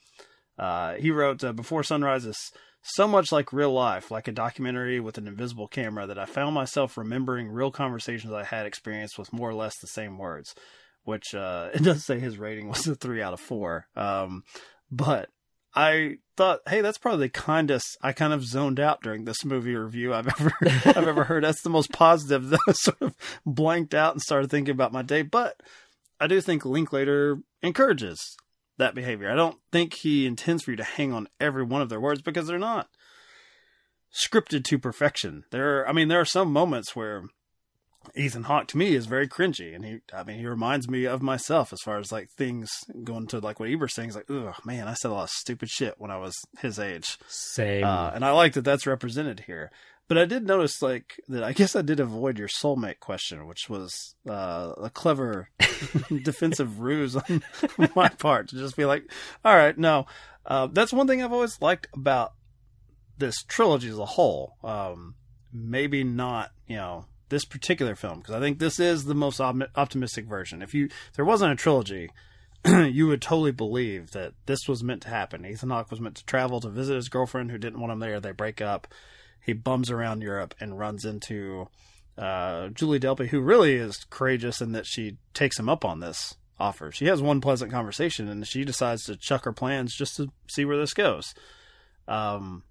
Uh, 0.58 0.96
he 0.96 1.12
wrote, 1.12 1.44
uh, 1.44 1.54
Before 1.54 1.84
Sunrise 1.84 2.26
is 2.26 2.52
so 2.88 3.08
much 3.08 3.32
like 3.32 3.54
real 3.54 3.74
life, 3.74 4.12
like 4.12 4.28
a 4.28 4.32
documentary 4.32 5.00
with 5.00 5.18
an 5.18 5.28
invisible 5.28 5.68
camera, 5.68 6.08
that 6.08 6.20
I 6.20 6.26
found 6.26 6.56
myself 6.56 6.98
remembering 6.98 7.50
real 7.50 7.72
conversations 7.72 8.34
I 8.34 8.44
had 8.44 8.66
experienced 8.66 9.18
with 9.20 9.34
more 9.34 9.50
or 9.50 9.54
less 9.54 9.74
the 9.80 9.88
same 9.88 10.18
words. 10.18 10.56
Which 11.04 11.34
uh, 11.34 11.70
it 11.74 11.84
does 11.84 12.06
say 12.06 12.20
his 12.20 12.38
rating 12.38 12.68
was 12.70 12.88
a 12.88 12.96
three 12.96 13.22
out 13.22 13.34
of 13.34 13.40
four. 13.40 13.88
Um, 13.96 14.44
but 14.92 15.30
I 15.76 16.18
thought, 16.38 16.62
hey, 16.68 16.82
that's 16.82 16.98
probably 16.98 17.28
the 17.28 17.32
kindest. 17.32 17.98
I 18.02 18.12
kind 18.12 18.34
of 18.34 18.44
zoned 18.44 18.80
out 18.80 19.02
during 19.02 19.26
this 19.26 19.46
movie 19.46 19.76
review 19.76 20.14
I've 20.14 20.28
ever 20.40 20.52
I've 20.62 21.08
ever 21.08 21.24
heard. 21.26 21.44
That's 21.44 21.62
the 21.62 21.70
most 21.70 21.92
positive. 21.92 22.50
That 22.50 22.60
I 22.68 22.72
sort 22.72 23.02
of 23.02 23.16
blanked 23.46 23.94
out 23.94 24.14
and 24.14 24.22
started 24.22 24.50
thinking 24.50 24.74
about 24.74 24.94
my 24.94 25.02
day. 25.02 25.22
But 25.22 25.62
I 26.20 26.28
do 26.28 26.42
think 26.42 26.66
Linklater 26.66 27.40
encourages 27.62 28.38
that 28.78 28.96
behavior. 28.96 29.32
I 29.32 29.36
don't 29.36 29.60
think 29.72 29.94
he 29.96 30.26
intends 30.26 30.64
for 30.64 30.72
you 30.72 30.78
to 30.78 30.84
hang 30.84 31.14
on 31.14 31.28
every 31.40 31.64
one 31.64 31.82
of 31.82 31.90
their 31.90 32.00
words 32.00 32.22
because 32.22 32.48
they're 32.48 32.60
not 32.60 32.90
scripted 34.14 34.64
to 34.66 34.80
perfection. 34.80 35.44
There, 35.52 35.80
are, 35.80 35.90
I 35.90 35.94
mean, 35.94 36.08
there 36.08 36.22
are 36.22 36.26
some 36.26 36.52
moments 36.52 36.96
where 36.96 37.24
Ethan 38.16 38.44
Hawke 38.44 38.68
to 38.70 38.78
me 38.78 38.96
is 38.96 39.06
very 39.06 39.28
cringy, 39.28 39.76
and 39.76 39.84
he, 39.84 40.00
I 40.14 40.24
mean, 40.24 40.40
he 40.40 40.46
reminds 40.46 40.88
me 40.90 41.06
of 41.06 41.22
myself 41.22 41.74
as 41.74 41.82
far 41.84 42.00
as 42.00 42.12
like 42.12 42.30
things 42.32 42.72
going 43.04 43.28
to 43.28 43.40
like 43.40 43.60
what 43.60 43.70
Ebert's 43.70 43.96
saying. 43.96 44.10
He's 44.10 44.16
like, 44.16 44.30
"Ugh, 44.30 44.56
man, 44.66 44.88
I 44.88 44.94
said 44.94 45.12
a 45.12 45.14
lot 45.14 45.24
of 45.24 45.30
stupid 45.30 45.70
shit 45.70 45.96
when 45.98 46.12
I 46.12 46.18
was 46.18 46.34
his 46.60 46.80
age," 46.80 47.18
Same. 47.28 47.84
uh, 47.84 48.12
and 48.14 48.24
I 48.24 48.32
like 48.32 48.54
that 48.54 48.64
that's 48.64 48.88
represented 48.88 49.42
here. 49.48 49.72
But 50.08 50.18
I 50.18 50.26
did 50.26 50.48
notice 50.48 50.82
like 50.82 51.20
that. 51.28 51.44
I 51.44 51.52
guess 51.52 51.76
I 51.76 51.82
did 51.82 52.00
avoid 52.00 52.40
your 52.40 52.48
soulmate 52.48 53.00
question, 53.00 53.46
which 53.46 53.70
was 53.70 54.16
uh, 54.30 54.74
a 54.82 54.90
clever 54.90 55.50
defensive 56.24 56.80
ruse 56.80 57.16
on 57.16 57.44
my 57.96 58.08
part 58.10 58.50
to 58.50 58.56
just 58.56 58.78
be 58.78 58.86
like, 58.86 59.12
"All 59.44 59.56
right, 59.56 59.78
no." 59.78 60.06
Uh, 60.46 60.68
that's 60.72 60.94
one 60.94 61.08
thing 61.08 61.22
I've 61.22 61.34
always 61.34 61.62
liked 61.62 61.88
about 61.94 62.34
this 63.18 63.44
trilogy 63.44 63.90
as 63.90 64.00
a 64.00 64.06
whole. 64.06 64.56
Um, 64.64 65.16
maybe 65.52 66.04
not, 66.04 66.52
you 66.68 66.78
know, 66.78 67.06
this 67.30 67.46
particular 67.46 67.96
film 67.96 68.20
because 68.20 68.34
I 68.34 68.40
think 68.40 68.60
this 68.60 68.80
is 68.80 69.06
the 69.06 69.16
most 69.16 69.40
op- 69.42 69.70
optimistic 69.76 70.26
version. 70.26 70.62
If 70.62 70.74
you 70.74 70.86
if 70.86 71.14
there 71.16 71.26
wasn't 71.26 71.52
a 71.52 71.56
trilogy, 71.56 72.10
you 72.66 73.08
would 73.08 73.22
totally 73.22 73.52
believe 73.52 74.12
that 74.12 74.34
this 74.46 74.68
was 74.68 74.84
meant 74.84 75.02
to 75.04 75.10
happen. 75.10 75.46
Ethan 75.46 75.70
Hawke 75.70 75.92
was 75.92 76.02
meant 76.02 76.16
to 76.16 76.26
travel 76.26 76.60
to 76.62 76.70
visit 76.70 76.96
his 76.96 77.10
girlfriend 77.10 77.52
who 77.52 77.58
didn't 77.58 77.80
want 77.80 77.92
him 77.92 78.00
there. 78.00 78.20
They 78.20 78.32
break 78.32 78.62
up. 78.62 78.88
He 79.48 79.54
bums 79.54 79.90
around 79.90 80.22
Europe 80.22 80.54
and 80.60 80.78
runs 80.78 81.06
into 81.06 81.70
uh, 82.18 82.68
Julie 82.68 83.00
Delpy, 83.00 83.30
who 83.30 83.40
really 83.40 83.76
is 83.76 84.06
courageous 84.10 84.60
in 84.60 84.74
that 84.74 84.86
she 84.86 85.16
takes 85.34 85.58
him 85.58 85.70
up 85.70 85.86
on 85.86 86.02
this 86.02 86.36
offer. 86.60 86.92
She 86.92 87.06
has 87.06 87.22
one 87.22 87.40
pleasant 87.40 87.72
conversation 87.72 88.28
and 88.28 88.46
she 88.46 88.66
decides 88.66 89.06
to 89.06 89.16
chuck 89.16 89.46
her 89.46 89.54
plans 89.54 89.96
just 89.96 90.18
to 90.18 90.34
see 90.50 90.66
where 90.66 90.78
this 90.78 90.94
goes. 90.94 91.34
Um, 92.10 92.64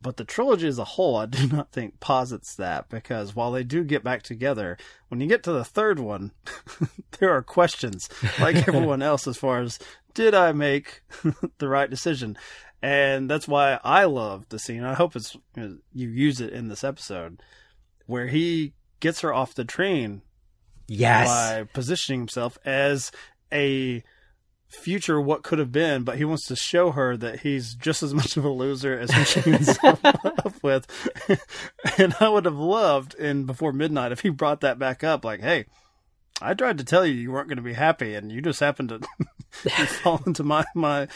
but 0.00 0.16
the 0.16 0.24
trilogy 0.24 0.68
as 0.68 0.78
a 0.78 0.84
whole, 0.84 1.16
I 1.16 1.26
do 1.26 1.48
not 1.52 1.72
think 1.72 1.98
posits 1.98 2.54
that 2.54 2.88
because 2.88 3.34
while 3.34 3.50
they 3.50 3.64
do 3.64 3.82
get 3.82 4.04
back 4.04 4.22
together, 4.22 4.78
when 5.08 5.20
you 5.20 5.26
get 5.26 5.42
to 5.42 5.52
the 5.52 5.64
third 5.64 5.98
one, 5.98 6.30
there 7.18 7.30
are 7.30 7.42
questions 7.42 8.08
like 8.38 8.54
everyone 8.68 9.02
else 9.02 9.26
as 9.26 9.36
far 9.36 9.62
as 9.62 9.80
did 10.14 10.32
I 10.32 10.52
make 10.52 11.02
the 11.58 11.68
right 11.68 11.90
decision? 11.90 12.38
And 12.84 13.30
that's 13.30 13.48
why 13.48 13.80
I 13.82 14.04
love 14.04 14.46
the 14.50 14.58
scene. 14.58 14.84
I 14.84 14.92
hope 14.92 15.16
it's 15.16 15.34
you 15.56 15.80
use 15.94 16.42
it 16.42 16.52
in 16.52 16.68
this 16.68 16.84
episode 16.84 17.42
where 18.04 18.26
he 18.26 18.74
gets 19.00 19.22
her 19.22 19.32
off 19.32 19.54
the 19.54 19.64
train 19.64 20.20
yes. 20.86 21.26
by 21.26 21.64
positioning 21.72 22.20
himself 22.20 22.58
as 22.62 23.10
a 23.50 24.04
future 24.68 25.18
what 25.18 25.42
could 25.42 25.60
have 25.60 25.72
been, 25.72 26.02
but 26.04 26.18
he 26.18 26.26
wants 26.26 26.46
to 26.48 26.56
show 26.56 26.90
her 26.90 27.16
that 27.16 27.40
he's 27.40 27.74
just 27.74 28.02
as 28.02 28.12
much 28.12 28.36
of 28.36 28.44
a 28.44 28.50
loser 28.50 28.98
as 28.98 29.10
he 29.10 29.24
shoots 29.24 29.46
himself 29.80 30.04
up 30.04 30.62
with. 30.62 30.86
and 31.98 32.14
I 32.20 32.28
would 32.28 32.44
have 32.44 32.58
loved 32.58 33.14
in 33.14 33.46
Before 33.46 33.72
Midnight 33.72 34.12
if 34.12 34.20
he 34.20 34.28
brought 34.28 34.60
that 34.60 34.78
back 34.78 35.02
up, 35.02 35.24
like, 35.24 35.40
hey, 35.40 35.64
I 36.42 36.52
tried 36.52 36.76
to 36.76 36.84
tell 36.84 37.06
you 37.06 37.14
you 37.14 37.32
weren't 37.32 37.48
going 37.48 37.56
to 37.56 37.62
be 37.62 37.72
happy, 37.72 38.14
and 38.14 38.30
you 38.30 38.42
just 38.42 38.60
happened 38.60 38.90
to 38.90 39.00
fall 40.02 40.22
into 40.26 40.42
my 40.42 40.64
my 40.74 41.08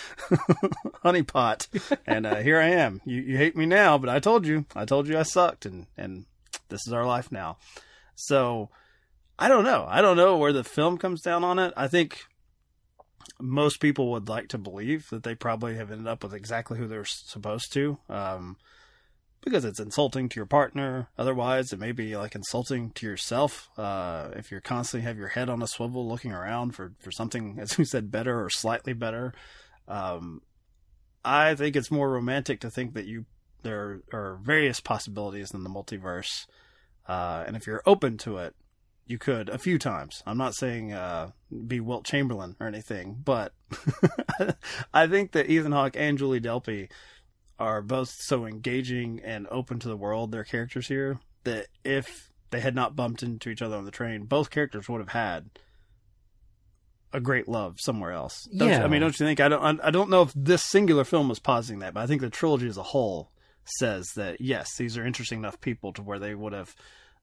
honey 1.03 1.23
pot, 1.23 1.69
and 2.07 2.27
uh, 2.27 2.37
here 2.37 2.59
I 2.59 2.69
am. 2.69 3.01
You 3.05 3.21
you 3.21 3.37
hate 3.37 3.57
me 3.57 3.67
now, 3.67 3.99
but 3.99 4.09
I 4.09 4.19
told 4.21 4.47
you, 4.47 4.67
I 4.75 4.85
told 4.85 5.09
you 5.09 5.19
I 5.19 5.23
sucked, 5.23 5.67
and 5.67 5.87
and 5.97 6.27
this 6.69 6.87
is 6.87 6.93
our 6.93 7.07
life 7.07 7.33
now. 7.33 7.59
So 8.15 8.71
I 9.39 9.49
don't 9.49 9.65
know. 9.65 9.87
I 9.89 10.03
don't 10.03 10.17
know 10.17 10.37
where 10.37 10.53
the 10.53 10.65
film 10.65 10.99
comes 10.99 11.23
down 11.23 11.45
on 11.45 11.59
it. 11.59 11.73
I 11.77 11.89
think 11.89 12.25
most 13.41 13.81
people 13.81 14.11
would 14.11 14.29
like 14.29 14.49
to 14.49 14.59
believe 14.59 15.09
that 15.11 15.23
they 15.23 15.35
probably 15.35 15.77
have 15.77 15.91
ended 15.91 16.09
up 16.09 16.25
with 16.25 16.35
exactly 16.35 16.79
who 16.79 16.89
they're 16.89 17.05
supposed 17.05 17.73
to. 17.73 17.99
Um, 18.09 18.57
because 19.43 19.65
it's 19.65 19.81
insulting 19.81 20.29
to 20.29 20.37
your 20.37 20.47
partner. 20.47 21.09
Otherwise, 21.17 21.73
it 21.73 21.79
may 21.79 21.93
be 21.93 22.17
like 22.17 22.35
insulting 22.35 22.91
to 22.91 23.07
yourself. 23.07 23.69
Uh, 23.77 24.31
if 24.37 24.51
you're 24.51 24.61
constantly 24.61 25.07
have 25.07 25.19
your 25.19 25.29
head 25.29 25.49
on 25.49 25.63
a 25.63 25.67
swivel 25.67 26.09
looking 26.09 26.33
around 26.33 26.73
for, 26.73 26.93
for 27.01 27.11
something, 27.11 27.59
as 27.61 27.79
we 27.79 27.85
said, 27.85 28.11
better 28.11 28.43
or 28.43 28.51
slightly 28.51 28.93
better. 28.93 29.33
Um, 29.87 30.43
I 31.25 31.55
think 31.55 31.77
it's 31.77 31.91
more 31.91 32.11
romantic 32.11 32.61
to 32.61 32.71
think 32.71 32.95
that 32.95 33.07
you, 33.07 33.27
there 33.63 34.01
are 34.13 34.39
various 34.43 34.81
possibilities 34.81 35.53
in 35.53 35.63
the 35.63 35.71
multiverse. 35.71 36.47
Uh, 37.07 37.45
and 37.47 37.57
if 37.57 37.67
you're 37.67 37.83
open 37.87 38.19
to 38.19 38.39
it, 38.39 38.55
you 39.07 39.19
could 39.19 39.49
a 39.49 39.59
few 39.59 39.79
times. 39.79 40.23
I'm 40.27 40.37
not 40.37 40.55
saying 40.55 40.93
uh, 40.93 41.31
be 41.67 41.81
Wilt 41.81 42.05
Chamberlain 42.05 42.57
or 42.61 42.67
anything, 42.67 43.17
but 43.25 43.55
I 44.95 45.07
think 45.07 45.33
that 45.33 45.49
Ethan 45.49 45.73
Hawke 45.73 45.97
and 45.97 46.19
Julie 46.19 46.43
Delpy 46.43 46.91
are 47.59 47.83
both 47.83 48.09
so 48.11 48.47
engaging 48.47 49.21
and 49.25 49.47
open 49.51 49.79
to 49.81 49.89
the 49.89 49.97
world, 49.97 50.31
their 50.33 50.45
characters 50.45 50.89
here, 50.89 51.19
that 51.45 51.67
if 51.85 52.31
they 52.51 52.61
had 52.61 52.75
not 52.75 52.97
bumped 52.97 53.23
into 53.23 53.51
each 53.51 53.63
other 53.63 53.77
on 53.77 53.85
the 53.85 53.91
train, 53.91 54.25
both 54.25 54.51
characters 54.51 54.89
would 54.89 55.01
have 55.01 55.11
had 55.11 55.51
a 57.13 57.21
great 57.21 57.49
love 57.49 57.77
somewhere 57.81 58.13
else. 58.13 58.47
Don't 58.57 58.69
Yeah. 58.69 58.79
you, 58.79 58.85
I 58.85 58.89
mean, 58.89 59.01
don't 59.01 59.19
you 59.19 59.27
think? 59.27 59.41
I 59.41 59.49
don't. 59.49 59.81
I 59.81 59.91
don't 59.91 60.11
know 60.11 60.23
if 60.23 60.33
this 60.35 60.63
singular 60.65 61.05
film 61.05 61.29
was 61.29 61.39
positing 61.39 61.81
that, 61.81 61.95
but 61.95 62.01
I 62.03 62.07
think 62.07 62.21
the 62.21 62.31
trilogy 62.31 62.69
as 62.69 62.77
a 62.77 62.83
whole 62.83 63.31
says 63.79 64.07
that 64.17 64.41
yes, 64.41 64.69
these 64.77 64.97
are 64.97 65.07
interesting 65.07 65.39
enough 65.39 65.61
people 65.61 65.93
to 65.95 66.03
where 66.03 66.19
they 66.19 66.35
would 66.35 66.53
have 66.53 66.75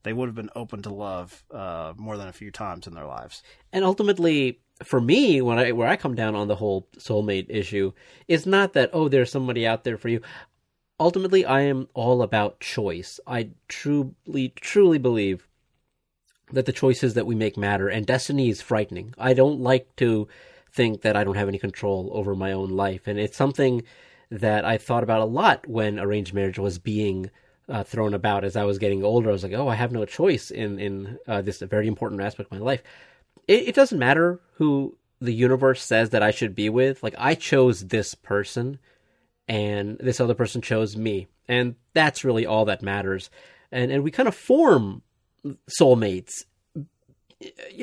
they 0.06 0.12
would 0.12 0.28
have 0.28 0.36
been 0.36 0.50
open 0.54 0.82
to 0.82 0.94
love 0.94 1.44
uh, 1.50 1.92
more 1.96 2.16
than 2.16 2.28
a 2.28 2.32
few 2.32 2.52
times 2.52 2.86
in 2.86 2.94
their 2.94 3.06
lives. 3.06 3.42
And 3.72 3.84
ultimately, 3.84 4.60
for 4.84 5.00
me, 5.00 5.42
when 5.42 5.58
I 5.58 5.72
where 5.72 5.88
I 5.88 5.96
come 5.96 6.14
down 6.14 6.36
on 6.36 6.46
the 6.46 6.54
whole 6.54 6.88
soulmate 6.96 7.46
issue, 7.48 7.92
is 8.28 8.46
not 8.46 8.72
that 8.74 8.90
oh, 8.92 9.08
there's 9.08 9.32
somebody 9.32 9.66
out 9.66 9.82
there 9.82 9.98
for 9.98 10.08
you. 10.08 10.20
Ultimately, 11.00 11.44
I 11.44 11.62
am 11.62 11.88
all 11.92 12.22
about 12.22 12.60
choice. 12.60 13.18
I 13.26 13.50
truly, 13.68 14.50
truly 14.54 14.98
believe 14.98 15.48
that 16.52 16.66
the 16.66 16.72
choices 16.72 17.14
that 17.14 17.26
we 17.26 17.34
make 17.34 17.56
matter, 17.56 17.88
and 17.88 18.06
destiny 18.06 18.48
is 18.48 18.62
frightening. 18.62 19.12
I 19.18 19.34
don't 19.34 19.60
like 19.60 19.94
to 19.96 20.28
think 20.72 21.02
that 21.02 21.16
I 21.16 21.24
don't 21.24 21.36
have 21.36 21.48
any 21.48 21.58
control 21.58 22.10
over 22.12 22.36
my 22.36 22.52
own 22.52 22.70
life, 22.70 23.08
and 23.08 23.18
it's 23.18 23.36
something 23.36 23.82
that 24.30 24.64
I 24.64 24.78
thought 24.78 25.02
about 25.02 25.20
a 25.20 25.24
lot 25.24 25.66
when 25.66 25.98
arranged 25.98 26.32
marriage 26.32 26.58
was 26.58 26.78
being 26.78 27.30
uh, 27.68 27.82
thrown 27.82 28.14
about 28.14 28.44
as 28.44 28.56
I 28.56 28.64
was 28.64 28.78
getting 28.78 29.04
older. 29.04 29.28
I 29.28 29.32
was 29.32 29.42
like, 29.42 29.52
oh, 29.52 29.68
I 29.68 29.74
have 29.74 29.92
no 29.92 30.04
choice 30.04 30.50
in 30.50 30.78
in 30.78 31.18
uh, 31.26 31.42
this 31.42 31.60
very 31.60 31.88
important 31.88 32.20
aspect 32.20 32.52
of 32.52 32.58
my 32.58 32.64
life. 32.64 32.82
It, 33.48 33.68
it 33.68 33.74
doesn't 33.74 33.98
matter 33.98 34.40
who 34.54 34.96
the 35.20 35.34
universe 35.34 35.82
says 35.82 36.10
that 36.10 36.22
I 36.22 36.30
should 36.30 36.54
be 36.54 36.68
with. 36.68 37.02
Like 37.02 37.14
I 37.18 37.34
chose 37.34 37.86
this 37.86 38.14
person, 38.14 38.78
and 39.48 39.98
this 39.98 40.20
other 40.20 40.34
person 40.34 40.62
chose 40.62 40.96
me, 40.96 41.28
and 41.48 41.74
that's 41.94 42.24
really 42.24 42.46
all 42.46 42.64
that 42.66 42.82
matters. 42.82 43.30
And 43.72 43.90
and 43.90 44.04
we 44.04 44.10
kind 44.10 44.28
of 44.28 44.34
form 44.34 45.02
soulmates 45.68 46.44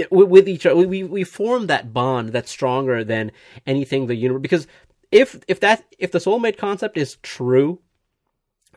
with, 0.10 0.48
each 0.48 0.66
other. 0.66 0.88
We 0.88 1.04
we 1.04 1.24
form 1.24 1.68
that 1.68 1.94
bond 1.94 2.30
that's 2.30 2.52
stronger 2.52 3.04
than 3.04 3.32
anything 3.66 4.08
the 4.08 4.16
universe. 4.16 4.42
Because 4.42 4.68
if 5.12 5.40
if 5.48 5.60
that 5.60 5.84
if 6.00 6.12
the 6.12 6.20
soulmate 6.20 6.58
concept 6.58 6.98
is 6.98 7.18
true, 7.18 7.80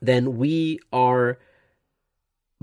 then 0.01 0.37
we 0.37 0.79
are 0.93 1.39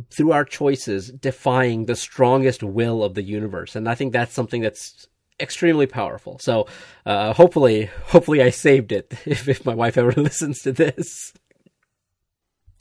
through 0.10 0.32
our 0.32 0.46
choices 0.46 1.12
defying 1.12 1.86
the 1.86 1.96
strongest 1.96 2.64
will 2.64 3.04
of 3.04 3.14
the 3.14 3.24
universe, 3.24 3.76
and 3.76 3.88
I 3.88 3.96
think 3.96 4.14
that's 4.14 4.34
something 4.34 4.62
that's 4.62 5.08
extremely 5.40 5.88
powerful. 5.88 6.40
So 6.40 6.68
uh, 7.06 7.34
hopefully, 7.34 7.90
hopefully, 8.06 8.42
I 8.42 8.50
saved 8.50 8.92
it 8.92 9.14
if 9.26 9.48
if 9.48 9.66
my 9.66 9.74
wife 9.74 9.98
ever 9.98 10.12
listens 10.18 10.62
to 10.64 10.72
this. 10.72 11.34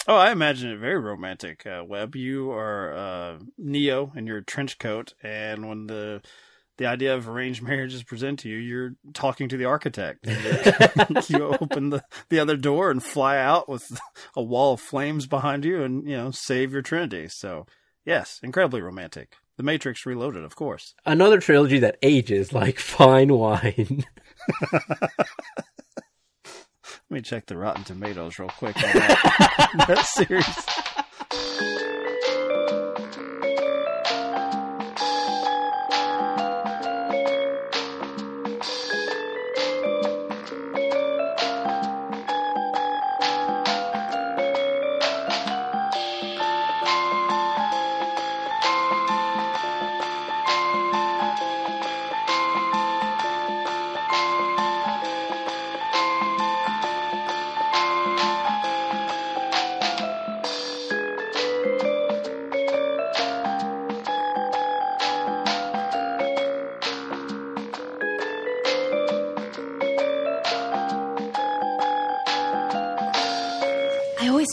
Oh, 0.09 0.17
I 0.17 0.33
imagine 0.33 0.71
it 0.71 0.79
very 0.79 0.99
romantic. 0.99 1.65
Uh, 1.65 1.85
Webb, 1.87 2.17
you 2.17 2.51
are 2.51 2.93
uh, 2.93 3.39
Neo 3.57 4.13
in 4.17 4.27
your 4.27 4.41
trench 4.41 4.79
coat, 4.79 5.15
and 5.23 5.69
when 5.69 5.87
the 5.87 6.23
the 6.83 6.89
idea 6.89 7.15
of 7.15 7.29
arranged 7.29 7.63
marriage 7.63 7.95
is 7.95 8.03
presented 8.03 8.41
to 8.41 8.49
you, 8.49 8.57
you're 8.57 8.95
talking 9.15 9.49
to 9.49 9.57
the 9.57 9.67
architect. 9.67 10.27
you 11.29 11.57
open 11.61 11.91
the, 11.91 12.03
the 12.29 12.41
other 12.41 12.57
door 12.57 12.91
and 12.91 13.01
fly 13.01 13.39
out 13.39 13.69
with 13.69 14.01
a 14.37 14.43
wall 14.43 14.73
of 14.73 14.81
flames 14.81 15.29
behind 15.29 15.65
you, 15.65 15.85
and 15.85 16.09
you 16.09 16.17
know 16.17 16.33
save 16.33 16.73
your 16.73 16.83
Trinity. 16.83 17.29
So, 17.29 17.67
yes, 18.05 18.41
incredibly 18.43 18.81
romantic. 18.81 19.37
The 19.59 19.63
Matrix 19.63 20.05
Reloaded, 20.05 20.43
of 20.43 20.57
course. 20.57 20.95
Another 21.07 21.39
trilogy 21.39 21.79
that 21.79 21.99
ages 22.03 22.53
like 22.53 22.81
fine 22.81 23.33
wine. 23.33 24.05
Let 24.73 25.11
me 27.09 27.21
check 27.21 27.47
the 27.47 27.57
Rotten 27.57 27.85
Tomatoes 27.85 28.41
real 28.41 28.49
quick 28.49 28.77
on 28.77 28.83
that, 28.83 29.85
that 29.87 30.07
series. 30.07 30.82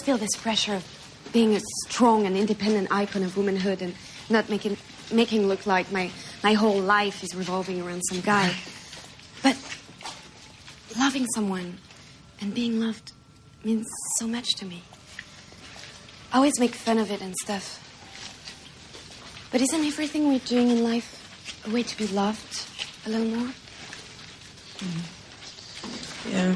Feel 0.10 0.18
this 0.18 0.42
pressure 0.42 0.74
of 0.74 1.30
being 1.34 1.56
a 1.56 1.60
strong 1.86 2.26
and 2.26 2.36
independent 2.36 2.92
icon 2.92 3.22
of 3.22 3.38
womanhood 3.38 3.80
and 3.80 3.94
not 4.28 4.50
making 4.50 4.76
making 5.12 5.46
look 5.46 5.68
like 5.68 5.92
my 5.92 6.10
my 6.44 6.54
whole 6.54 6.82
life 6.82 7.24
is 7.24 7.36
revolving 7.36 7.80
around 7.80 8.02
some 8.10 8.20
guy. 8.22 8.52
But 9.44 9.56
loving 10.98 11.28
someone 11.36 11.78
and 12.42 12.56
being 12.56 12.80
loved 12.80 13.12
means 13.64 13.86
so 14.18 14.26
much 14.26 14.56
to 14.56 14.66
me. 14.66 14.82
I 16.34 16.38
always 16.38 16.60
make 16.60 16.74
fun 16.74 16.98
of 16.98 17.12
it 17.12 17.22
and 17.22 17.36
stuff. 17.36 17.78
But 19.52 19.62
isn't 19.62 19.86
everything 19.86 20.28
we're 20.28 20.40
doing 20.40 20.72
in 20.72 20.84
life 20.84 21.10
a 21.68 21.70
way 21.70 21.84
to 21.84 21.96
be 21.96 22.08
loved 22.08 22.66
a 23.06 23.10
little 23.10 23.28
more? 23.28 23.54
Mm. 24.80 25.02
Yeah. 26.32 26.56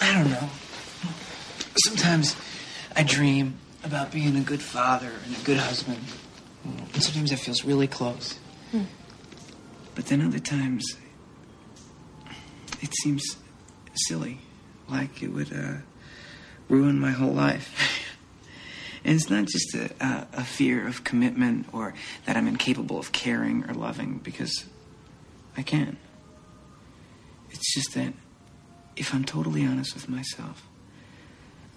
I 0.00 0.14
don't 0.14 0.30
know. 0.30 0.48
I 3.00 3.02
dream 3.02 3.56
about 3.82 4.12
being 4.12 4.36
a 4.36 4.42
good 4.42 4.60
father 4.60 5.10
and 5.24 5.34
a 5.34 5.40
good 5.40 5.56
husband. 5.56 6.04
And 6.92 7.02
sometimes 7.02 7.32
it 7.32 7.38
feels 7.38 7.64
really 7.64 7.86
close. 7.86 8.38
But 9.94 10.04
then 10.04 10.20
other 10.20 10.38
times, 10.38 10.84
it 12.82 12.92
seems 13.02 13.38
silly, 14.06 14.42
like 14.86 15.22
it 15.22 15.28
would 15.28 15.50
uh, 15.50 15.78
ruin 16.68 17.00
my 17.00 17.12
whole 17.12 17.32
life. 17.32 17.74
and 19.04 19.16
it's 19.16 19.30
not 19.30 19.46
just 19.46 19.74
a, 19.74 20.04
a, 20.04 20.28
a 20.34 20.44
fear 20.44 20.86
of 20.86 21.02
commitment 21.02 21.68
or 21.72 21.94
that 22.26 22.36
I'm 22.36 22.46
incapable 22.46 22.98
of 22.98 23.12
caring 23.12 23.64
or 23.64 23.72
loving, 23.72 24.20
because 24.22 24.66
I 25.56 25.62
can. 25.62 25.96
It's 27.50 27.72
just 27.72 27.94
that 27.94 28.12
if 28.94 29.14
I'm 29.14 29.24
totally 29.24 29.64
honest 29.64 29.94
with 29.94 30.06
myself, 30.06 30.66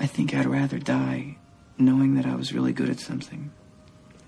I 0.03 0.05
think 0.05 0.33
I'd 0.35 0.45
rather 0.45 0.79
die 0.79 1.37
knowing 1.77 2.15
that 2.15 2.25
I 2.25 2.35
was 2.35 2.51
really 2.51 2.73
good 2.73 2.89
at 2.89 2.99
something, 2.99 3.51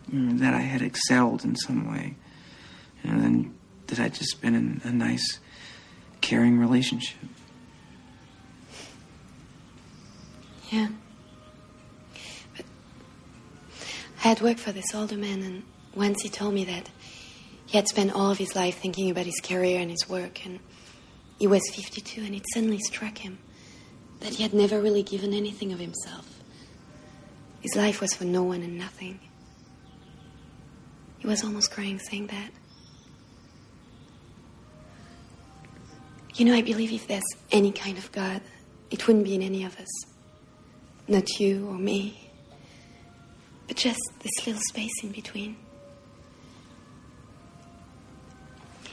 mm, 0.10 0.40
that 0.40 0.54
I 0.54 0.62
had 0.62 0.82
excelled 0.82 1.44
in 1.44 1.58
some 1.58 1.92
way, 1.92 2.16
and 3.04 3.54
that 3.88 4.00
I'd 4.00 4.14
just 4.14 4.42
been 4.42 4.56
in 4.56 4.80
a 4.86 4.92
nice, 4.94 5.42
caring 6.22 6.58
relationship. 6.58 7.18
Yeah. 10.72 10.88
But 12.56 12.66
I 14.24 14.28
had 14.30 14.40
worked 14.40 14.62
for 14.62 14.72
this 14.72 14.96
older 14.96 15.18
man, 15.18 15.44
and 15.44 15.64
once 15.94 16.22
he 16.22 16.30
told 16.30 16.54
me 16.54 16.64
that 16.64 16.90
he 17.66 17.78
had 17.78 17.90
spent 17.90 18.14
all 18.14 18.32
of 18.32 18.38
his 18.38 18.56
life 18.56 18.78
thinking 18.78 19.10
about 19.10 19.26
his 19.26 19.42
career 19.44 19.82
and 19.82 19.92
his 19.92 20.08
work, 20.08 20.46
and 20.46 20.62
he 21.38 21.48
was 21.48 21.70
52, 21.76 22.22
and 22.22 22.34
it 22.34 22.46
suddenly 22.54 22.80
struck 22.80 23.18
him 23.18 23.40
that 24.20 24.34
he 24.34 24.44
had 24.44 24.54
never 24.54 24.82
really 24.82 25.04
given 25.04 25.34
anything 25.34 25.72
of 25.72 25.80
himself. 25.80 26.42
His 27.62 27.76
life 27.76 28.02
was 28.02 28.14
for 28.14 28.26
no 28.26 28.44
one 28.44 28.62
and 28.62 28.78
nothing. 28.78 29.20
He 31.18 31.28
was 31.28 31.44
almost 31.44 31.72
crying 31.72 32.00
saying 32.00 32.28
that. 32.28 32.52
You 36.36 36.46
know, 36.46 36.54
I 36.54 36.62
believe 36.62 36.92
if 36.92 37.08
there's 37.08 37.24
any 37.52 37.72
kind 37.72 37.98
of 37.98 38.12
God, 38.12 38.42
it 38.92 39.08
wouldn't 39.08 39.26
be 39.26 39.36
in 39.36 39.42
any 39.42 39.64
of 39.64 39.80
us. 39.80 39.88
Not 41.08 41.40
you 41.40 41.68
or 41.68 41.78
me, 41.78 42.30
but 43.68 43.78
just 43.78 44.00
this 44.20 44.46
little 44.46 44.62
space 44.70 44.94
in 45.02 45.12
between. 45.12 45.56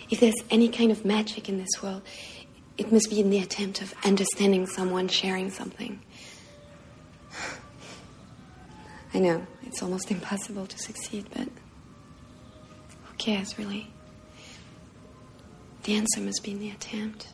If 0.08 0.20
there's 0.20 0.34
any 0.50 0.68
kind 0.68 0.92
of 0.92 1.04
magic 1.04 1.48
in 1.48 1.58
this 1.58 1.82
world, 1.82 2.02
it 2.82 2.90
must 2.90 3.08
be 3.10 3.20
in 3.20 3.30
the 3.30 3.38
attempt 3.38 3.80
of 3.80 3.94
understanding 4.04 4.66
someone, 4.66 5.06
sharing 5.06 5.52
something. 5.52 6.00
I 9.14 9.20
know, 9.20 9.46
it's 9.64 9.80
almost 9.80 10.10
impossible 10.10 10.66
to 10.66 10.78
succeed, 10.78 11.26
but 11.32 11.46
who 13.04 13.14
cares, 13.18 13.56
really? 13.56 13.88
The 15.84 15.94
answer 15.94 16.20
must 16.20 16.42
be 16.42 16.50
in 16.50 16.58
the 16.58 16.70
attempt. 16.70 17.28